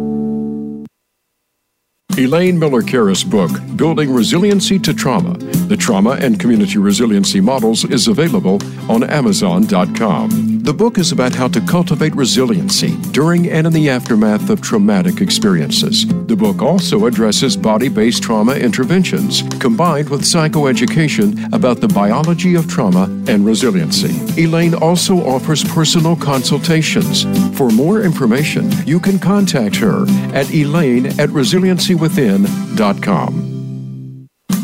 [2.17, 5.37] Elaine Miller Karas' book, Building Resiliency to Trauma
[5.67, 10.63] The Trauma and Community Resiliency Models, is available on Amazon.com.
[10.63, 15.19] The book is about how to cultivate resiliency during and in the aftermath of traumatic
[15.19, 16.07] experiences.
[16.27, 22.69] The book also addresses body based trauma interventions combined with psychoeducation about the biology of
[22.69, 24.41] trauma and resiliency.
[24.41, 27.25] Elaine also offers personal consultations.
[27.57, 30.03] For more information, you can contact her
[30.33, 33.56] at elaine at resiliencywithin.com.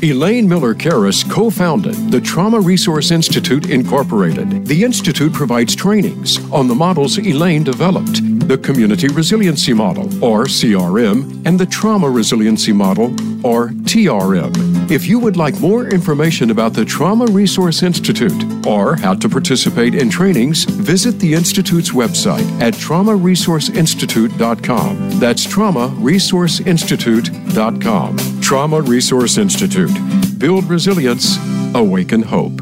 [0.04, 4.66] Elaine Miller Karas co founded the Trauma Resource Institute Incorporated.
[4.66, 11.46] The Institute provides trainings on the models Elaine developed the Community Resiliency Model, or CRM,
[11.46, 13.14] and the Trauma Resiliency Model,
[13.46, 14.92] or TRM.
[14.92, 19.96] If you would like more information about the Trauma Resource Institute or how to participate
[19.96, 25.20] in trainings, visit the Institute's website at traumaresourceinstitute.com.
[25.20, 28.18] That's traumaresourceinstitute.com.
[28.54, 29.90] Trauma Resource Institute.
[30.38, 31.40] Build resilience,
[31.74, 32.62] awaken hope.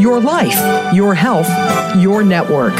[0.00, 1.46] Your life, your health,
[2.02, 2.74] your network.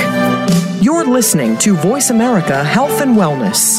[0.83, 3.79] You're listening to Voice America Health and Wellness.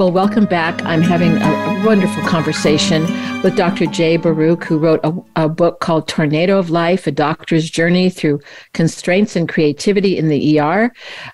[0.00, 0.82] Well, welcome back.
[0.86, 3.02] I'm having a, wonderful conversation
[3.42, 3.84] with Dr.
[3.84, 8.40] Jay Baruch, who wrote a, a, book called Tornado of Life A Doctor's Journey Through
[8.72, 10.90] Constraints and Creativity in the ER.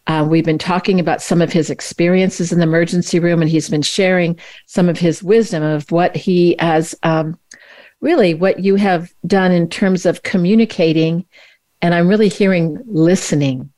[0.09, 3.69] Uh, we've been talking about some of his experiences in the emergency room, and he's
[3.69, 7.39] been sharing some of his wisdom of what he has um,
[8.01, 11.25] really what you have done in terms of communicating.
[11.83, 13.73] And I'm really hearing listening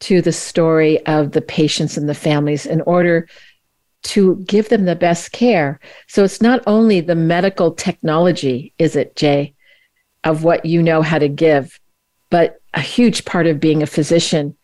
[0.00, 3.26] to the story of the patients and the families in order
[4.02, 5.78] to give them the best care.
[6.08, 9.54] So it's not only the medical technology, is it, Jay,
[10.24, 11.78] of what you know how to give,
[12.30, 14.56] but a huge part of being a physician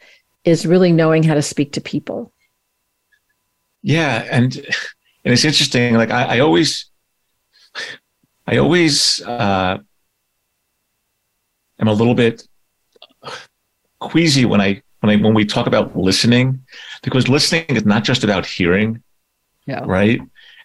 [0.44, 2.32] is really knowing how to speak to people.
[3.82, 5.94] Yeah, and and it's interesting.
[5.94, 6.86] Like I, I always,
[8.46, 9.78] I always uh,
[11.78, 12.46] am a little bit
[13.98, 16.64] queasy when I when I when we talk about listening,
[17.02, 19.02] because listening is not just about hearing
[19.66, 19.82] yeah.
[19.84, 20.20] Right.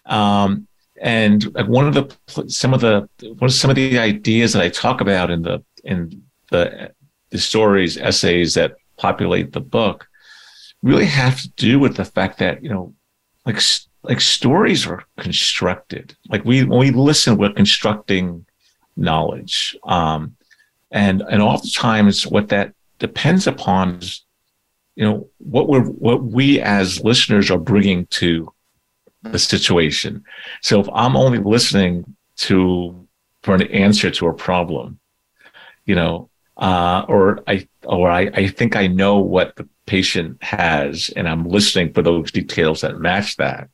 [0.06, 0.66] Um,
[1.00, 4.68] and one of the some of the what are some of the ideas that I
[4.68, 6.92] talk about in the in the
[7.30, 10.08] the stories essays that populate the book
[10.82, 12.94] really have to do with the fact that you know
[13.46, 13.60] like
[14.02, 18.46] like stories are constructed like we when we listen we're constructing
[18.96, 20.36] knowledge um
[20.90, 24.24] and and oftentimes what that depends upon is
[24.94, 28.52] you know what we're what we as listeners are bringing to
[29.22, 30.24] the situation.
[30.60, 33.08] So if I'm only listening to
[33.42, 34.98] for an answer to a problem,
[35.84, 41.10] you know, uh, or I or I, I think I know what the patient has,
[41.16, 43.68] and I'm listening for those details that match that,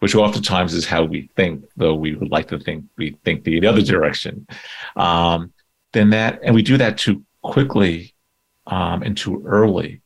[0.00, 3.60] which oftentimes is how we think, though we would like to think we think the,
[3.60, 4.46] the other direction.
[4.96, 5.52] Um,
[5.92, 8.14] then that, and we do that too quickly
[8.66, 10.02] um, and too early.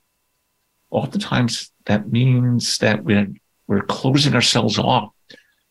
[0.90, 3.28] Oftentimes, that means that we're
[3.66, 5.10] we're closing ourselves off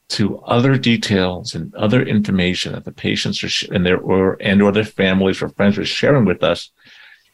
[0.09, 4.61] to other details and other information that the patients are sh- and their or and
[4.61, 6.71] or their families or friends are sharing with us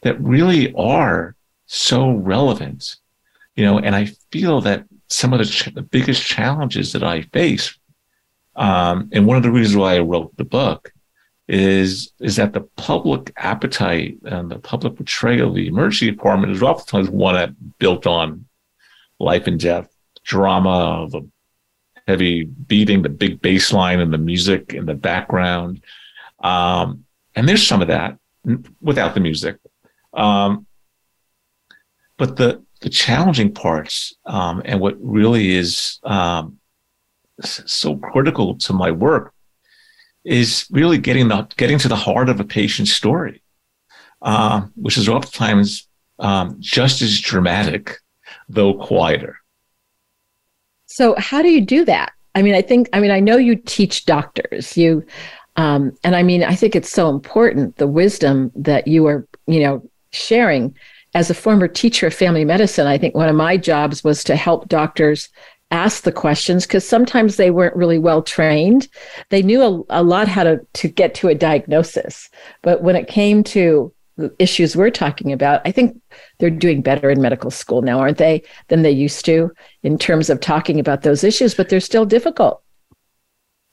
[0.02, 1.34] that really are
[1.66, 2.96] so relevant.
[3.56, 7.22] You know and i feel that some of the, ch- the biggest challenges that i
[7.22, 7.76] face
[8.56, 10.92] um, and one of the reasons why i wrote the book
[11.48, 16.62] is is that the public appetite and the public portrayal of the emergency department is
[16.62, 18.46] oftentimes one that built on
[19.18, 19.89] life and death
[20.24, 21.26] drama, the
[22.06, 25.82] heavy beating, the big bass line and the music in the background.
[26.40, 27.04] Um,
[27.34, 28.18] and there's some of that
[28.80, 29.56] without the music.
[30.12, 30.66] Um,
[32.16, 36.58] but the, the challenging parts, um, and what really is, um,
[37.42, 39.32] so critical to my work
[40.24, 43.42] is really getting the, getting to the heart of a patient's story,
[44.20, 47.96] uh, which is oftentimes, um, just as dramatic,
[48.48, 49.39] though quieter.
[51.00, 52.12] So how do you do that?
[52.34, 55.02] I mean, I think, I mean, I know you teach doctors, you,
[55.56, 59.60] um, and I mean, I think it's so important the wisdom that you are, you
[59.60, 60.76] know, sharing.
[61.14, 64.36] As a former teacher of family medicine, I think one of my jobs was to
[64.36, 65.30] help doctors
[65.70, 68.86] ask the questions because sometimes they weren't really well trained.
[69.30, 72.28] They knew a, a lot how to, to get to a diagnosis.
[72.60, 73.90] But when it came to
[74.38, 76.00] issues we're talking about, I think
[76.38, 79.52] they're doing better in medical school now, aren't they, than they used to
[79.82, 82.62] in terms of talking about those issues, but they're still difficult.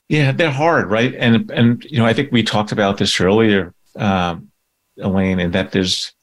[0.10, 1.14] Yeah, they're hard, right?
[1.16, 4.50] And and you know, I think we talked about this earlier, um,
[4.98, 6.14] Elaine, and that there's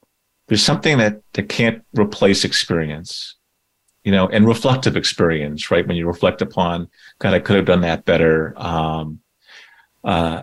[0.48, 3.36] there's something that that can't replace experience,
[4.02, 5.86] you know, and reflective experience, right?
[5.86, 9.20] When you reflect upon, God, I could have done that better, um,
[10.02, 10.42] uh,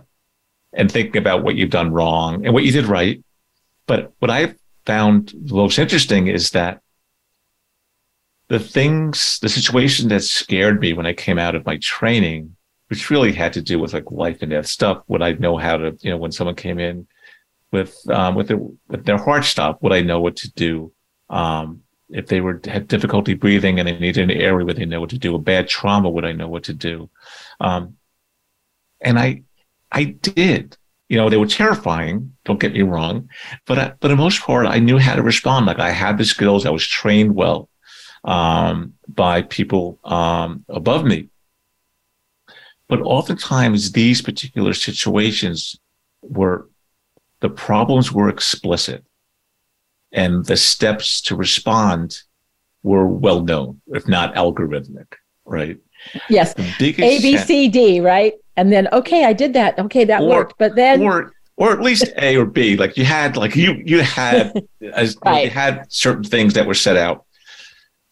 [0.73, 3.23] and thinking about what you've done wrong and what you did right,
[3.91, 6.81] but what I found most interesting is that
[8.47, 12.55] the things, the situation that scared me when I came out of my training,
[12.87, 15.75] which really had to do with like life and death stuff, would I know how
[15.75, 17.05] to, you know, when someone came in
[17.73, 20.93] with um, with, their, with their heart stop, would I know what to do?
[21.29, 25.01] Um, if they were had difficulty breathing and they needed an airway would they know
[25.01, 25.35] what to do?
[25.35, 27.09] A bad trauma, would I know what to do?
[27.59, 27.97] Um,
[29.01, 29.43] and I,
[29.91, 30.77] I did
[31.11, 32.33] you know, they were terrifying.
[32.45, 33.29] Don't get me wrong,
[33.67, 35.65] but I, but in most part, I knew how to respond.
[35.65, 36.65] Like I had the skills.
[36.65, 37.67] I was trained well
[38.23, 41.27] um, by people um, above me.
[42.87, 45.77] But oftentimes, these particular situations
[46.21, 46.69] were
[47.41, 49.03] the problems were explicit
[50.13, 52.21] and the steps to respond
[52.83, 55.77] were well known, if not algorithmic, right?
[56.29, 56.55] Yes.
[57.03, 58.33] A, B, C, D, right?
[58.61, 59.79] And then, okay, I did that.
[59.79, 60.53] Okay, that or, worked.
[60.59, 61.01] But then.
[61.01, 62.77] Or, or at least A or B.
[62.77, 64.53] Like you had, like you, you had,
[64.93, 65.45] as right.
[65.45, 67.25] you had certain things that were set out.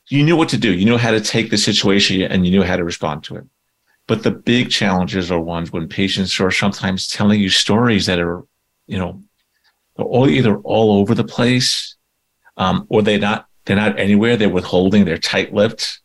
[0.09, 0.73] You knew what to do.
[0.73, 3.43] You knew how to take the situation and you knew how to respond to it.
[4.07, 8.43] But the big challenges are ones when patients are sometimes telling you stories that are,
[8.87, 9.21] you know,
[9.97, 11.95] all either all over the place,
[12.57, 14.35] um, or they're not they're not anywhere.
[14.35, 15.05] They're withholding.
[15.05, 15.99] They're tight-lipped,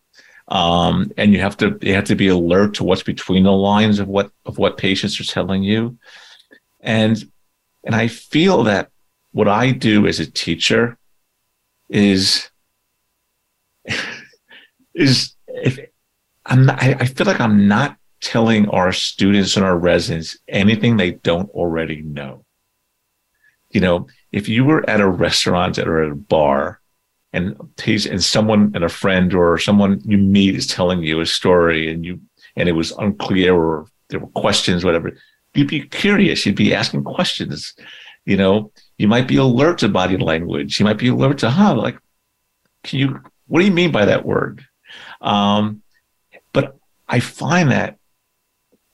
[0.48, 3.98] um, and you have to you have to be alert to what's between the lines
[3.98, 5.98] of what of what patients are telling you,
[6.80, 7.30] and
[7.84, 8.90] and I feel that
[9.32, 10.98] what I do as a teacher
[11.88, 12.50] is
[14.94, 15.78] is if
[16.46, 20.96] I'm not, I, I feel like I'm not telling our students and our residents anything
[20.96, 22.44] they don't already know.
[23.70, 26.80] You know, if you were at a restaurant or at a bar
[27.34, 31.26] and he's and someone and a friend or someone you meet is telling you a
[31.26, 32.20] story and you
[32.56, 35.16] and it was unclear or there were questions, whatever,
[35.54, 36.46] you'd be curious.
[36.46, 37.74] You'd be asking questions.
[38.24, 40.78] You know, you might be alert to body language.
[40.78, 41.98] You might be alert to, huh, like,
[42.84, 44.64] can you, what do you mean by that word?
[45.20, 45.82] Um,
[46.52, 46.76] but
[47.08, 47.98] I find that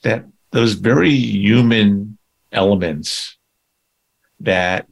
[0.03, 2.17] that those very human
[2.51, 3.37] elements
[4.41, 4.87] that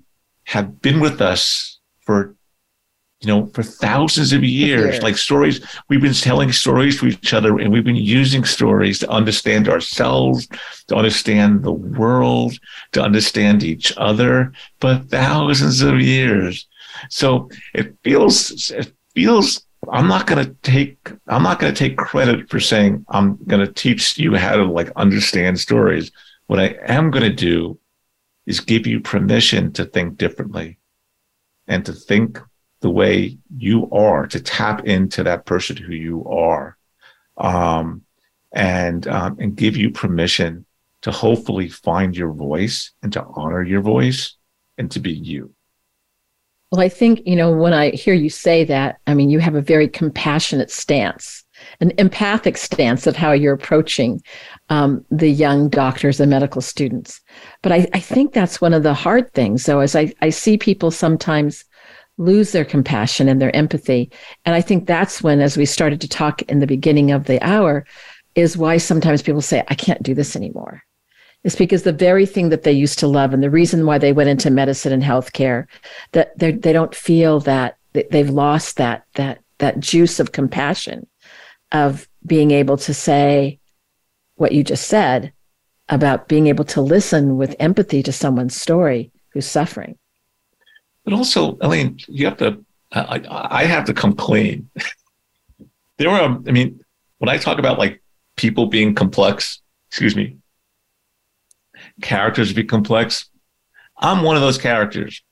[0.44, 2.36] have been with us for
[3.20, 5.02] you know for thousands of years yeah.
[5.02, 9.10] like stories we've been telling stories to each other and we've been using stories to
[9.10, 10.46] understand ourselves
[10.86, 12.58] to understand the world
[12.92, 16.68] to understand each other for thousands of years
[17.10, 21.96] so it feels it feels I'm not going to take I'm not going to take
[21.96, 26.10] credit for saying I'm going to teach you how to like understand stories.
[26.46, 27.78] What I am going to do
[28.46, 30.78] is give you permission to think differently
[31.68, 32.40] and to think
[32.80, 36.76] the way you are, to tap into that person who you are,
[37.36, 38.02] um,
[38.52, 40.64] and um, and give you permission
[41.02, 44.36] to hopefully find your voice and to honor your voice
[44.78, 45.52] and to be you.
[46.70, 49.54] Well, I think, you know, when I hear you say that, I mean, you have
[49.54, 51.44] a very compassionate stance,
[51.80, 54.20] an empathic stance of how you're approaching
[54.68, 57.22] um, the young doctors and medical students.
[57.62, 60.58] But I, I think that's one of the hard things, though, as I, I see
[60.58, 61.64] people sometimes
[62.18, 64.10] lose their compassion and their empathy.
[64.44, 67.42] And I think that's when, as we started to talk in the beginning of the
[67.42, 67.86] hour,
[68.34, 70.82] is why sometimes people say, I can't do this anymore
[71.44, 74.12] It's because the very thing that they used to love and the reason why they
[74.12, 75.66] went into medicine and healthcare
[76.12, 81.06] that they don't feel that they've lost that that that juice of compassion
[81.72, 83.58] of being able to say
[84.36, 85.32] what you just said
[85.88, 89.98] about being able to listen with empathy to someone's story who's suffering
[91.08, 94.68] but also elaine you have to i, I have to come clean
[95.98, 96.84] there are i mean
[97.18, 98.02] when i talk about like
[98.36, 100.36] people being complex excuse me
[102.02, 103.28] characters be complex.
[103.98, 105.22] I'm one of those characters,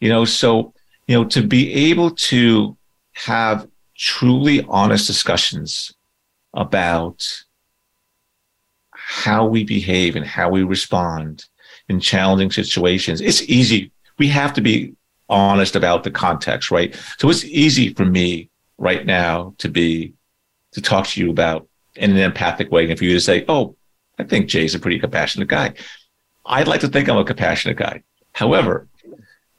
[0.00, 0.74] you know, so,
[1.06, 2.76] you know, to be able to
[3.14, 3.66] have
[3.96, 5.92] truly honest discussions
[6.54, 7.26] about
[8.92, 11.44] how we behave and how we respond
[11.88, 13.20] in challenging situations.
[13.20, 13.90] It's easy.
[14.18, 14.94] We have to be
[15.30, 16.94] honest about the context, right?
[17.18, 20.14] So it's easy for me right now to be,
[20.72, 22.88] to talk to you about in an empathic way.
[22.88, 23.76] And for you to say, Oh,
[24.18, 25.74] I think Jay's a pretty compassionate guy.
[26.44, 28.02] I'd like to think I'm a compassionate guy.
[28.32, 28.88] However,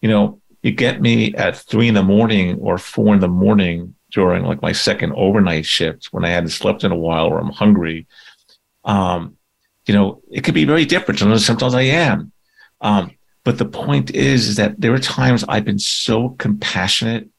[0.01, 3.95] you know, you get me at three in the morning or four in the morning
[4.11, 7.49] during like my second overnight shift when I hadn't slept in a while or I'm
[7.49, 8.07] hungry.
[8.83, 9.37] Um,
[9.87, 11.19] you know, it could be very different.
[11.19, 12.31] Sometimes, sometimes I am.
[12.81, 13.11] Um,
[13.43, 17.29] but the point is, is that there are times I've been so compassionate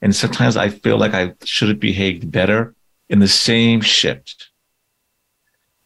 [0.00, 2.74] and sometimes I feel like I should have behaved better
[3.08, 4.48] in the same shift.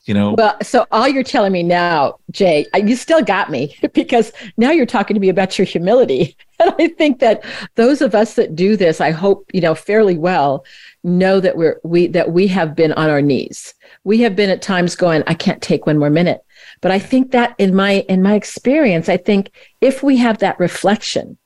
[0.07, 0.35] You know?
[0.39, 4.71] Well so all you're telling me now jay uh, you still got me because now
[4.71, 6.37] you're talking to me about your humility.
[6.59, 10.17] And i think that those of us that do this i hope you know fairly
[10.17, 10.65] well
[11.05, 13.75] know that we're we that we have been on our knees.
[14.05, 16.41] We have been at times going i can't take one more minute
[16.81, 19.51] but i think that in my in my experience i think
[19.81, 21.37] if we have that reflection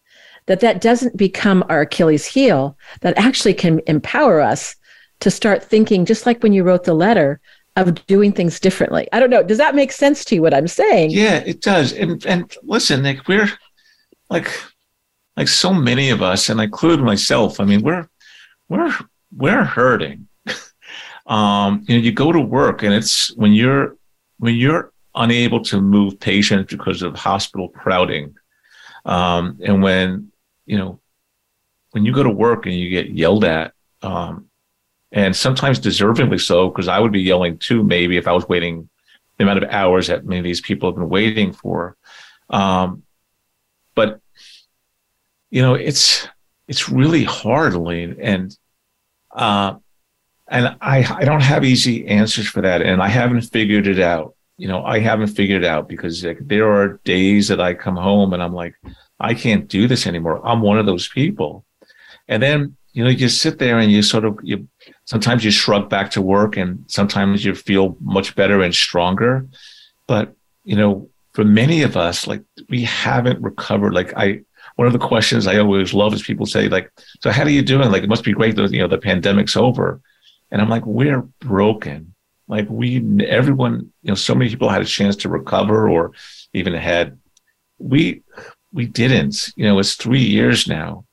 [0.47, 4.76] that that doesn't become our achilles heel that actually can empower us
[5.20, 7.41] to start thinking just like when you wrote the letter
[7.76, 9.09] of doing things differently.
[9.12, 9.43] I don't know.
[9.43, 11.11] Does that make sense to you what I'm saying?
[11.11, 11.93] Yeah, it does.
[11.93, 13.51] And and listen, Nick, we're
[14.28, 14.51] like
[15.37, 17.61] like so many of us, and I include myself.
[17.61, 18.09] I mean, we're
[18.68, 18.95] we're
[19.35, 20.28] we're hurting.
[21.26, 23.97] um, you know, you go to work and it's when you're
[24.39, 28.34] when you're unable to move patients because of hospital crowding,
[29.04, 30.30] Um, and when,
[30.66, 31.00] you know,
[31.92, 34.46] when you go to work and you get yelled at, um,
[35.12, 38.88] and sometimes deservingly so, because I would be yelling too, maybe if I was waiting
[39.36, 41.96] the amount of hours that many of these people have been waiting for.
[42.48, 43.02] Um,
[43.94, 44.20] but
[45.50, 46.28] you know, it's
[46.68, 48.56] it's really hard, Elaine, and
[49.34, 49.74] uh,
[50.46, 54.36] and I I don't have easy answers for that, and I haven't figured it out.
[54.61, 57.98] You know, I haven't figured it out because like, there are days that I come
[58.08, 58.74] home and I'm like,
[59.18, 60.40] I can't do this anymore.
[60.44, 61.64] I'm one of those people,
[62.28, 64.56] and then you know, you sit there and you sort of you
[65.04, 69.46] sometimes you shrug back to work, and sometimes you feel much better and stronger,
[70.06, 70.34] but
[70.64, 73.94] you know, for many of us, like we haven't recovered.
[73.94, 74.40] Like I,
[74.76, 76.90] one of the questions I always love is people say like,
[77.22, 77.90] so how are you doing?
[77.90, 80.00] Like, it must be great that, you know, the pandemic's over.
[80.50, 82.14] And I'm like, we're broken.
[82.51, 86.11] Like we, everyone, you know, so many people had a chance to recover or
[86.53, 87.16] even had,
[87.78, 88.22] we,
[88.72, 91.05] we didn't, you know, it's three years now.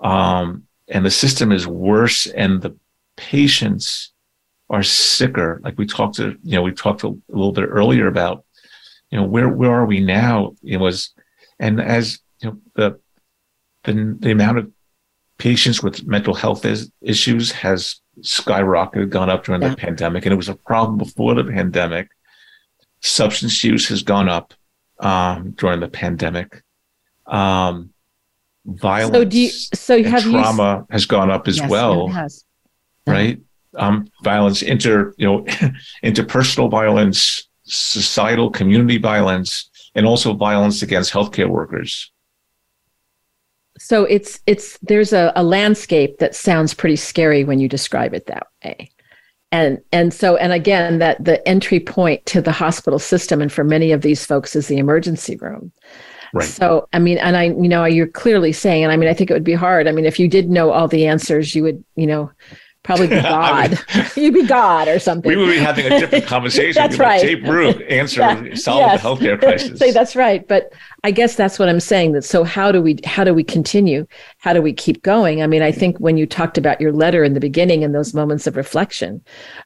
[0.00, 2.74] Um, and the system is worse and the
[3.18, 4.12] patients
[4.70, 5.60] are sicker.
[5.62, 8.46] Like we talked to, you know, we talked a little bit earlier about,
[9.10, 10.54] you know, where, where are we now?
[10.64, 11.12] It was,
[11.60, 13.00] and as you know, the,
[13.84, 14.70] the, the amount of
[15.36, 19.70] patients with mental health is, issues has skyrocketed, gone up during yeah.
[19.70, 20.26] the pandemic.
[20.26, 22.08] And it was a problem before the pandemic.
[23.00, 24.54] Substance use has gone up,
[25.00, 26.62] um, during the pandemic.
[27.26, 27.92] Um,
[28.64, 32.08] violence so do you, so have trauma you, has gone up as yes, well.
[33.06, 33.40] Right.
[33.74, 35.42] Um, violence, inter, you know,
[36.04, 42.11] interpersonal violence, societal community violence, and also violence against healthcare workers.
[43.84, 48.26] So it's it's there's a, a landscape that sounds pretty scary when you describe it
[48.26, 48.92] that way.
[49.50, 53.64] And and so and again that the entry point to the hospital system and for
[53.64, 55.72] many of these folks is the emergency room.
[56.32, 56.48] Right.
[56.48, 59.30] So I mean, and I, you know, you're clearly saying, and I mean, I think
[59.30, 59.88] it would be hard.
[59.88, 62.30] I mean, if you did know all the answers, you would, you know,
[62.82, 63.78] probably be God.
[64.16, 65.28] You'd be God or something.
[65.28, 66.80] We would be having a different conversation.
[66.80, 67.20] that's right.
[67.20, 68.54] Jay Baruch answer yeah.
[68.54, 69.02] solve yes.
[69.02, 69.78] the healthcare crisis.
[69.78, 70.46] Say that's right.
[70.46, 70.72] But
[71.04, 72.12] I guess that's what I'm saying.
[72.12, 74.06] That so how do we how do we continue?
[74.38, 75.42] How do we keep going?
[75.42, 78.14] I mean, I think when you talked about your letter in the beginning and those
[78.14, 79.22] moments of reflection,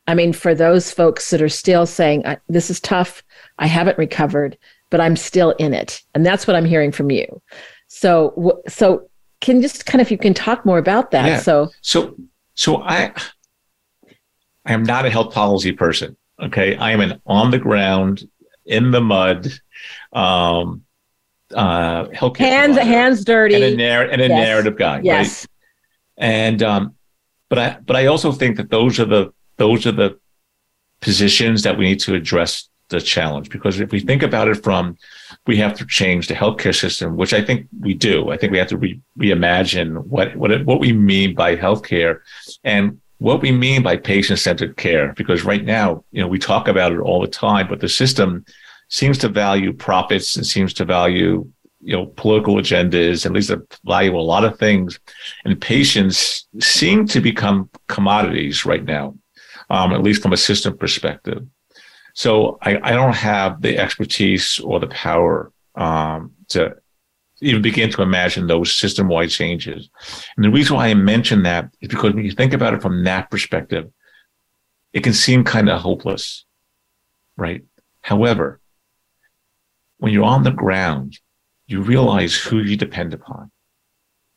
[0.06, 3.22] I mean, for those folks that are still saying this is tough,
[3.58, 4.58] I haven't recovered,
[4.90, 7.42] but I'm still in it, and that's what I'm hearing from you.
[7.88, 9.08] So so
[9.40, 11.26] can just kind of you can talk more about that.
[11.26, 11.38] Yeah.
[11.38, 12.16] So so
[12.56, 13.12] so I,
[14.64, 16.16] I am not a health policy person.
[16.42, 16.76] Okay.
[16.76, 18.28] I am an on the ground,
[18.64, 19.46] in the mud,
[20.12, 20.82] um,
[21.54, 24.46] uh, healthcare hands, hands dirty and a, narr- and a yes.
[24.46, 25.00] narrative guy.
[25.04, 25.46] Yes.
[26.18, 26.26] Right?
[26.26, 26.94] And, um,
[27.48, 30.18] but I, but I also think that those are the, those are the
[31.00, 34.96] positions that we need to address the challenge because if we think about it from
[35.46, 38.30] we have to change the healthcare system which i think we do.
[38.30, 42.20] I think we have to re- reimagine what what what we mean by healthcare
[42.64, 46.92] and what we mean by patient-centered care because right now you know we talk about
[46.92, 48.44] it all the time but the system
[48.88, 51.48] seems to value profits and seems to value
[51.80, 53.52] you know political agendas at least
[53.84, 54.98] value a lot of things.
[55.44, 59.14] And patients seem to become commodities right now
[59.70, 61.46] um, at least from a system perspective
[62.16, 66.76] so I, I don't have the expertise or the power um, to
[67.42, 69.90] even begin to imagine those system wide changes.
[70.34, 73.04] And the reason why I mention that is because when you think about it from
[73.04, 73.92] that perspective,
[74.94, 76.46] it can seem kind of hopeless,
[77.36, 77.62] right?
[78.00, 78.62] However,
[79.98, 81.18] when you're on the ground,
[81.66, 83.50] you realize who you depend upon,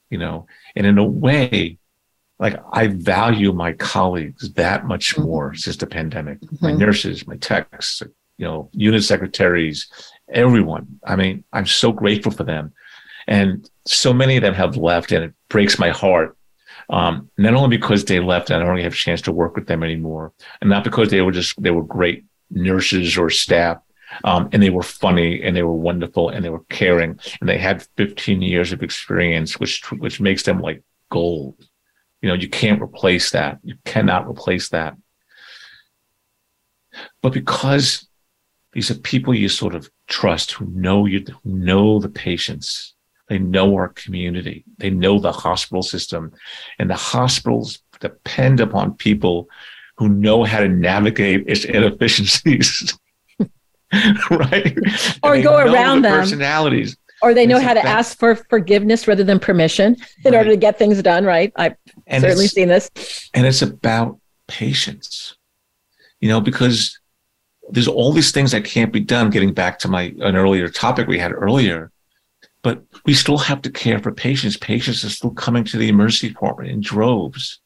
[0.09, 1.77] you know, and in a way,
[2.39, 5.23] like I value my colleagues that much mm-hmm.
[5.23, 6.39] more since the pandemic.
[6.39, 6.65] Mm-hmm.
[6.65, 8.01] My nurses, my techs,
[8.37, 9.87] you know, unit secretaries,
[10.29, 10.99] everyone.
[11.05, 12.73] I mean, I'm so grateful for them.
[13.27, 16.35] And so many of them have left and it breaks my heart.
[16.89, 19.55] Um, not only because they left and I don't really have a chance to work
[19.55, 23.77] with them anymore and not because they were just, they were great nurses or staff.
[24.23, 27.59] Um, and they were funny and they were wonderful and they were caring and they
[27.59, 30.81] had 15 years of experience, which, which makes them like
[31.11, 31.68] gold.
[32.22, 33.59] You know, you can't replace that.
[33.63, 34.95] You cannot replace that.
[37.22, 38.07] But because
[38.74, 42.93] these are people you sort of trust who know you, who know the patients,
[43.28, 46.32] they know our community, they know the hospital system,
[46.78, 49.47] and the hospitals depend upon people
[49.97, 52.97] who know how to navigate its inefficiencies.
[54.30, 54.78] right?
[55.24, 56.20] Or go around the them.
[56.20, 60.39] Personalities or they know how to ask for forgiveness rather than permission in right.
[60.39, 61.76] order to get things done right i've
[62.10, 62.89] and certainly seen this
[63.34, 65.38] and it's about patience
[66.20, 66.99] you know because
[67.72, 71.07] there's all these things that can't be done getting back to my an earlier topic
[71.07, 71.91] we had earlier
[72.62, 74.57] but we still have to care for patients.
[74.57, 77.62] Patients are still coming to the emergency department in droves,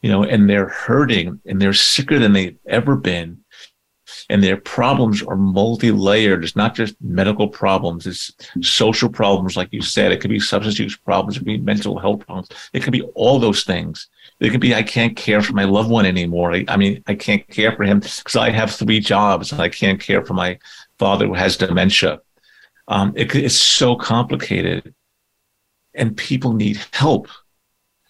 [0.00, 3.41] you know, and they're hurting and they're sicker than they've ever been.
[4.32, 6.42] And their problems are multi-layered.
[6.42, 8.06] It's not just medical problems.
[8.06, 10.10] It's social problems, like you said.
[10.10, 11.36] It could be substance use problems.
[11.36, 12.48] It could be mental health problems.
[12.72, 14.08] It could be all those things.
[14.40, 16.54] It could be I can't care for my loved one anymore.
[16.54, 19.68] I, I mean, I can't care for him because I have three jobs and I
[19.68, 20.58] can't care for my
[20.98, 22.22] father who has dementia.
[22.88, 24.94] Um, it, it's so complicated
[25.94, 27.28] and people need help.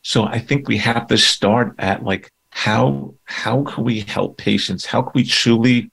[0.02, 4.86] So I think we have to start at like, how, how can we help patients?
[4.86, 5.90] How can we truly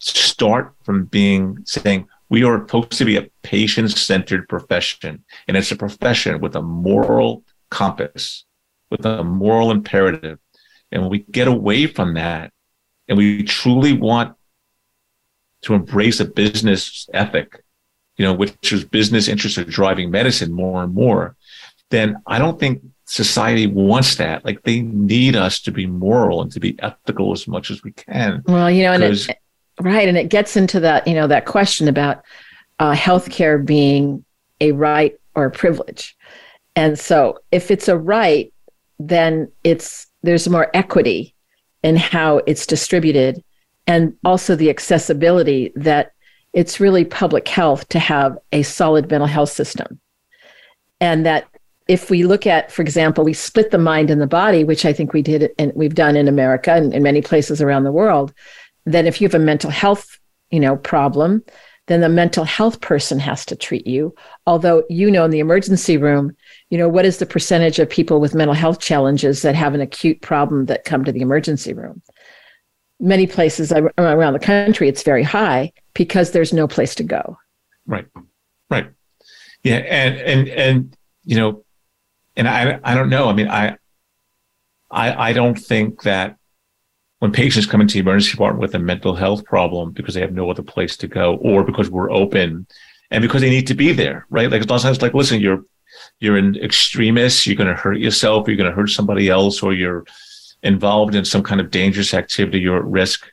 [0.00, 5.72] start from being saying, we are supposed to be a patient centered profession and it's
[5.72, 8.44] a profession with a moral compass,
[8.90, 10.38] with a moral imperative.
[10.90, 12.52] And when we get away from that
[13.08, 14.36] and we truly want
[15.62, 17.62] to embrace a business ethic,
[18.16, 21.36] you know, which is business interests are driving medicine more and more,
[21.90, 24.44] then I don't think society wants that.
[24.44, 27.92] Like they need us to be moral and to be ethical as much as we
[27.92, 28.42] can.
[28.46, 29.38] Well, you know, and it,
[29.80, 32.24] right, and it gets into that, you know, that question about
[32.78, 34.24] uh, healthcare being
[34.60, 36.16] a right or a privilege.
[36.76, 38.52] And so, if it's a right,
[38.98, 41.34] then it's there's more equity
[41.82, 43.42] in how it's distributed
[43.86, 46.12] and also the accessibility that
[46.52, 50.00] it's really public health to have a solid mental health system.
[51.00, 51.46] And that
[51.88, 54.92] if we look at, for example, we split the mind and the body, which I
[54.92, 58.32] think we did and we've done in America and in many places around the world,
[58.84, 60.18] then if you have a mental health,
[60.50, 61.42] you know, problem,
[61.86, 64.14] then the mental health person has to treat you.
[64.46, 66.36] Although you know in the emergency room,
[66.70, 69.80] you know, what is the percentage of people with mental health challenges that have an
[69.80, 72.02] acute problem that come to the emergency room?
[73.00, 77.38] many places around the country, it's very high because there's no place to go.
[77.86, 78.06] Right.
[78.70, 78.90] Right.
[79.64, 79.76] Yeah.
[79.76, 81.64] And, and, and, you know,
[82.36, 83.28] and I, I don't know.
[83.28, 83.76] I mean, I,
[84.90, 86.36] I, I don't think that
[87.20, 90.32] when patients come into the emergency department with a mental health problem because they have
[90.32, 92.66] no other place to go or because we're open
[93.10, 94.50] and because they need to be there, right?
[94.50, 95.64] Like a lot of times, like, listen, you're,
[96.18, 97.46] you're in extremis.
[97.46, 98.46] You're going to hurt yourself.
[98.46, 100.04] You're going to hurt somebody else or you're,
[100.62, 103.26] involved in some kind of dangerous activity, you're at risk.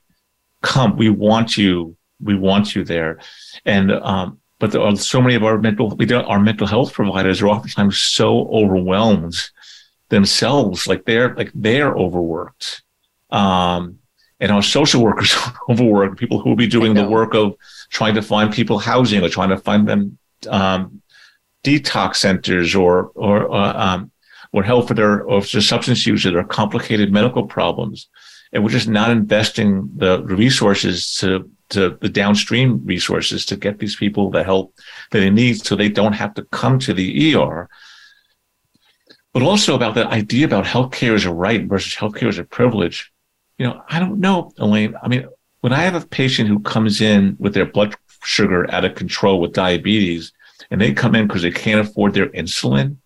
[0.61, 1.95] Come, we want you.
[2.21, 3.19] We want you there.
[3.65, 6.93] And, um, but there are so many of our mental, we don't, our mental health
[6.93, 9.35] providers are oftentimes so overwhelmed
[10.09, 12.81] themselves, like they're, like they're overworked.
[13.30, 13.99] Um,
[14.39, 17.55] and our social workers are overworked, people who will be doing the work of
[17.89, 20.17] trying to find people housing or trying to find them,
[20.49, 21.01] um,
[21.63, 24.11] detox centers or, or, uh, um,
[24.53, 28.07] or help for their or for substance use or complicated medical problems.
[28.53, 33.95] And we're just not investing the resources to, to the downstream resources to get these
[33.95, 34.73] people the help
[35.11, 37.69] that they need so they don't have to come to the ER.
[39.34, 43.11] But also about that idea about healthcare as a right versus healthcare as a privilege.
[43.58, 44.95] You know, I don't know, Elaine.
[45.01, 45.28] I mean,
[45.62, 49.39] when I have a patient who comes in with their blood sugar out of control
[49.39, 50.32] with diabetes
[50.70, 52.97] and they come in because they can't afford their insulin,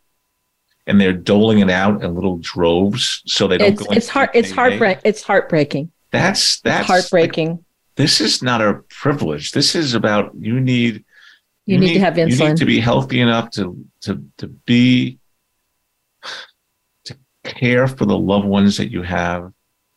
[0.88, 4.32] and they're doling it out in little droves so they don't it's, go it's heart
[4.34, 5.92] it's heartbreak it's heartbreaking.
[6.12, 7.50] That's that's it's heartbreaking.
[7.50, 7.60] Like,
[7.96, 9.52] this is not a privilege.
[9.52, 11.06] This is about you need
[11.66, 14.26] you, you need, need, to have insulin you need to be healthy enough to to
[14.38, 15.20] to be
[17.06, 19.54] to care for the loved ones that you have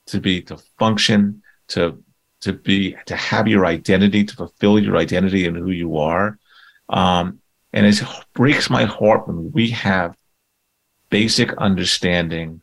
[0.06, 2.02] to be to function to
[2.40, 6.38] to be to have your identity to fulfill your identity and who you are
[6.88, 7.40] um
[7.72, 8.00] and it
[8.34, 10.14] breaks my heart when we have
[11.10, 12.60] basic understanding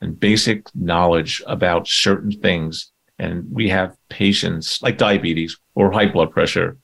[0.00, 2.92] and basic knowledge about certain things.
[3.18, 6.76] And we have patients like diabetes or high blood pressure.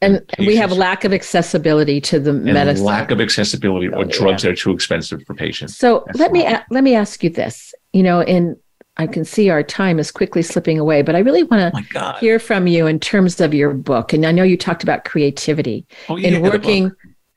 [0.00, 2.84] And, and we have lack of accessibility to the medicine.
[2.84, 4.50] Lack of accessibility or oh, drugs yeah.
[4.50, 5.76] that are too expensive for patients.
[5.76, 7.74] So That's let me a- let me ask you this.
[7.92, 8.56] You know, in
[9.02, 12.18] I can see our time is quickly slipping away, but I really want to oh
[12.18, 14.12] hear from you in terms of your book.
[14.12, 16.92] And I know you talked about creativity oh, yeah, in working.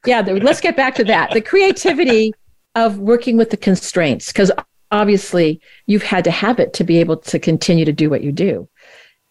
[0.05, 1.31] Yeah, the, let's get back to that.
[1.31, 2.33] The creativity
[2.75, 4.51] of working with the constraints because
[4.91, 8.31] obviously you've had to have it to be able to continue to do what you
[8.31, 8.67] do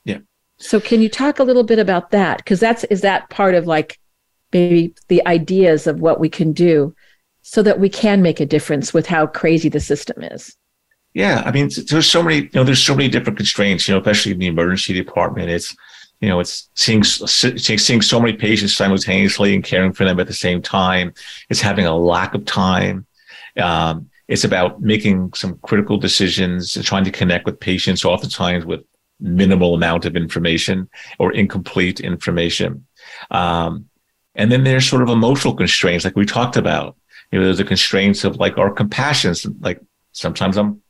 [0.04, 0.18] yeah
[0.56, 3.66] so can you talk a little bit about that because that's is that part of
[3.66, 3.98] like
[4.52, 6.94] maybe the ideas of what we can do
[7.42, 10.56] so that we can make a difference with how crazy the system is
[11.14, 14.00] yeah i mean there's so many you know there's so many different constraints you know
[14.00, 15.74] especially in the emergency department it's
[16.20, 20.32] you know, it's seeing seeing so many patients simultaneously and caring for them at the
[20.32, 21.12] same time.
[21.50, 23.04] It's having a lack of time.
[23.60, 28.80] Um, it's about making some critical decisions and trying to connect with patients, oftentimes with
[29.20, 30.88] minimal amount of information
[31.18, 32.86] or incomplete information.
[33.30, 33.90] Um,
[34.36, 36.96] And then there's sort of emotional constraints, like we talked about.
[37.30, 39.34] You know, there's the constraints of like our compassion.
[39.60, 39.80] Like
[40.12, 40.80] sometimes I'm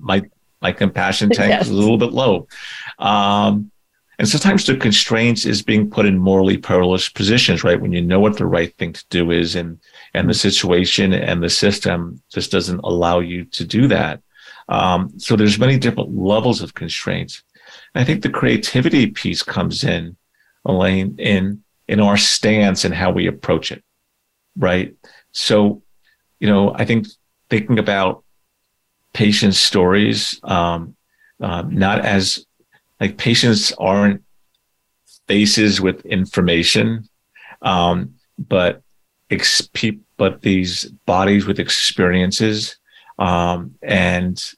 [0.00, 0.22] my
[0.62, 1.66] my compassion tank yes.
[1.66, 2.48] is a little bit low.
[2.98, 3.70] Um,
[4.18, 7.80] and sometimes the constraints is being put in morally perilous positions, right?
[7.80, 9.78] When you know what the right thing to do is and
[10.14, 14.22] and the situation and the system just doesn't allow you to do that.
[14.68, 17.42] Um, so there's many different levels of constraints.
[17.94, 20.16] And I think the creativity piece comes in,
[20.64, 23.84] Elaine, in in our stance and how we approach it,
[24.56, 24.94] right?
[25.32, 25.82] So,
[26.40, 27.06] you know, I think
[27.48, 28.24] thinking about
[29.16, 30.94] patients' stories, um,
[31.40, 32.44] uh, not as
[33.00, 34.22] like patients aren't
[35.26, 37.08] faces with information,
[37.62, 38.82] um, but
[39.30, 39.70] ex-
[40.18, 42.76] but these bodies with experiences,
[43.18, 44.52] um, and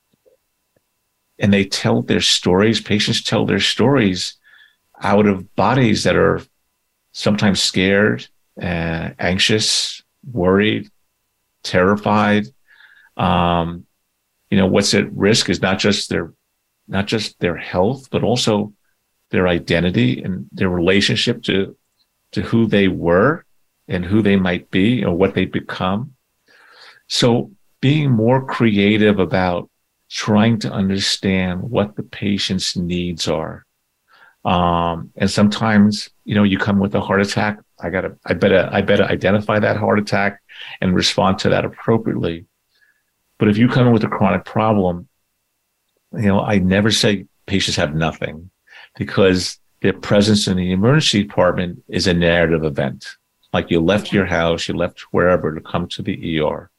[1.39, 2.81] and they tell their stories.
[2.81, 4.35] Patients tell their stories
[5.01, 6.43] out of bodies that are
[7.13, 8.27] sometimes scared,
[8.61, 10.03] uh, anxious,
[10.33, 10.91] worried,
[11.63, 12.47] terrified.
[13.17, 13.87] Um,
[14.51, 16.33] you know, what's at risk is not just their,
[16.87, 18.73] not just their health, but also
[19.31, 21.77] their identity and their relationship to,
[22.33, 23.45] to who they were
[23.89, 26.15] and who they might be or what they become.
[27.09, 29.71] So being more creative about
[30.11, 33.65] trying to understand what the patient's needs are.
[34.45, 37.59] Um, and sometimes, you know, you come with a heart attack.
[37.79, 40.41] I gotta, I better, I better identify that heart attack
[40.81, 42.47] and respond to that appropriately.
[43.39, 45.09] But if you come in with a chronic problem,
[46.13, 48.51] you know, I never say patients have nothing
[48.97, 53.07] because their presence in the emergency department is a narrative event.
[53.53, 56.71] Like you left your house, you left wherever to come to the ER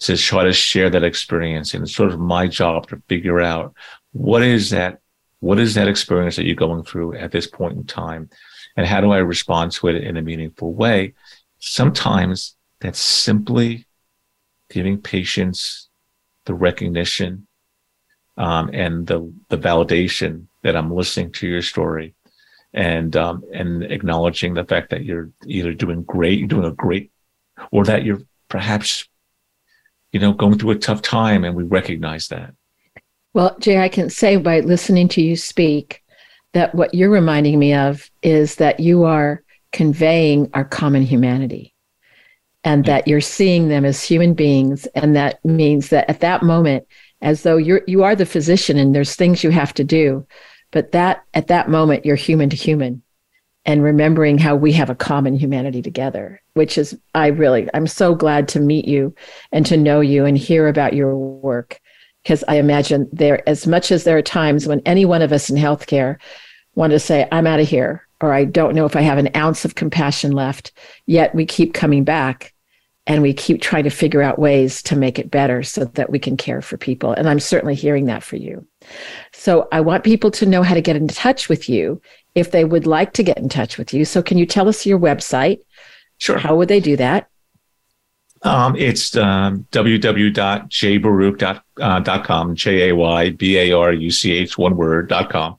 [0.00, 1.72] to try to share that experience.
[1.72, 3.74] And it's sort of my job to figure out
[4.12, 5.00] what is that,
[5.40, 8.28] what is that experience that you're going through at this point in time?
[8.76, 11.14] And how do I respond to it in a meaningful way?
[11.58, 13.86] Sometimes that's simply
[14.68, 15.83] giving patients
[16.46, 17.46] the recognition
[18.36, 22.14] um, and the the validation that I'm listening to your story,
[22.72, 27.10] and um, and acknowledging the fact that you're either doing great, you're doing a great,
[27.70, 29.08] or that you're perhaps,
[30.12, 32.54] you know, going through a tough time, and we recognize that.
[33.34, 36.02] Well, Jay, I can say by listening to you speak
[36.52, 39.42] that what you're reminding me of is that you are
[39.72, 41.73] conveying our common humanity
[42.64, 46.86] and that you're seeing them as human beings and that means that at that moment
[47.20, 50.26] as though you're you are the physician and there's things you have to do
[50.70, 53.02] but that at that moment you're human to human
[53.66, 58.14] and remembering how we have a common humanity together which is i really i'm so
[58.14, 59.14] glad to meet you
[59.52, 61.80] and to know you and hear about your work
[62.22, 65.50] because i imagine there as much as there are times when any one of us
[65.50, 66.16] in healthcare
[66.74, 69.30] want to say i'm out of here or i don't know if i have an
[69.36, 70.72] ounce of compassion left
[71.06, 72.53] yet we keep coming back
[73.06, 76.18] and we keep trying to figure out ways to make it better so that we
[76.18, 77.12] can care for people.
[77.12, 78.66] And I'm certainly hearing that for you.
[79.32, 82.00] So I want people to know how to get in touch with you
[82.34, 84.06] if they would like to get in touch with you.
[84.06, 85.58] So can you tell us your website?
[86.18, 86.38] Sure.
[86.38, 87.28] How would they do that?
[88.42, 95.08] Um, it's um, www.jaybaruch.com, J A Y B A R U C H, one word,
[95.08, 95.58] dot com.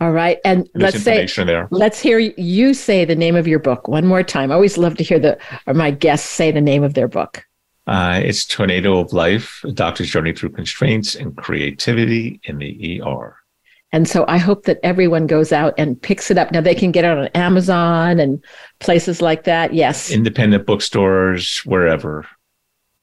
[0.00, 0.38] All right.
[0.44, 1.68] And There's let's say, there.
[1.70, 4.50] let's hear you say the name of your book one more time.
[4.50, 7.44] I always love to hear the, or my guests say the name of their book.
[7.86, 13.36] Uh, it's Tornado of Life, a doctor's journey through constraints and creativity in the ER.
[13.92, 16.50] And so I hope that everyone goes out and picks it up.
[16.50, 18.44] Now they can get it on Amazon and
[18.80, 19.72] places like that.
[19.72, 20.10] Yes.
[20.10, 22.26] Independent bookstores, wherever.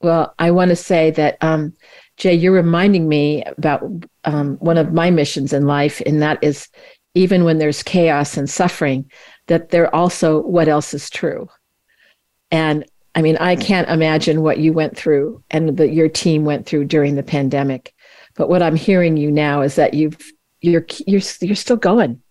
[0.01, 1.73] Well, I want to say that um,
[2.17, 3.83] Jay, you're reminding me about
[4.23, 6.69] um, one of my missions in life, and that is
[7.15, 9.09] even when there's chaos and suffering,
[9.47, 11.47] that there also what else is true.
[12.51, 12.85] And
[13.15, 16.85] I mean, I can't imagine what you went through and that your team went through
[16.85, 17.93] during the pandemic.
[18.35, 20.17] But what I'm hearing you now is that you've
[20.61, 22.21] you're you're you're still going,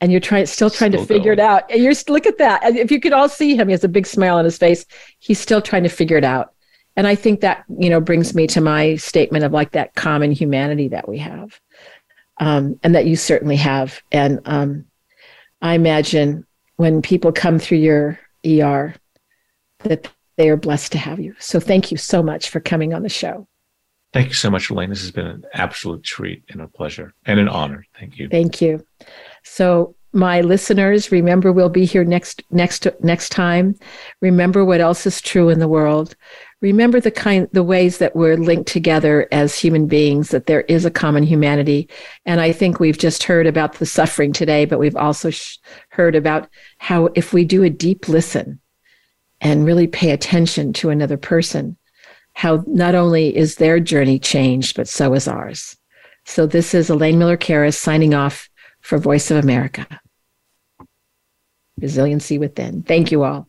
[0.00, 1.46] and you're trying still trying still to figure going.
[1.46, 1.70] it out.
[1.70, 2.62] And you're look at that.
[2.76, 4.86] If you could all see him, he has a big smile on his face.
[5.18, 6.51] He's still trying to figure it out
[6.96, 10.32] and i think that you know brings me to my statement of like that common
[10.32, 11.60] humanity that we have
[12.42, 14.02] um, and that you certainly have.
[14.10, 14.84] And um,
[15.60, 18.94] i imagine when people come through your er
[19.80, 21.34] that they are blessed to have you.
[21.38, 23.46] So thank you so much for coming on the show.
[24.12, 24.90] Thank you so much elaine.
[24.90, 27.84] This has been an absolute treat and a pleasure and an honor.
[27.98, 28.28] Thank you.
[28.28, 28.84] Thank you.
[29.42, 33.76] So my listeners remember we'll be here next next next time.
[34.20, 36.16] Remember what else is true in the world
[36.62, 40.86] remember the kind the ways that we're linked together as human beings that there is
[40.86, 41.88] a common humanity
[42.24, 45.58] and i think we've just heard about the suffering today but we've also sh-
[45.90, 46.48] heard about
[46.78, 48.58] how if we do a deep listen
[49.42, 51.76] and really pay attention to another person,
[52.32, 55.76] how not only is their journey changed, but so is ours.
[56.24, 58.48] So this is Elaine Miller Karas signing off
[58.80, 59.86] for Voice of America.
[61.78, 62.82] Resiliency within.
[62.82, 63.48] Thank you all.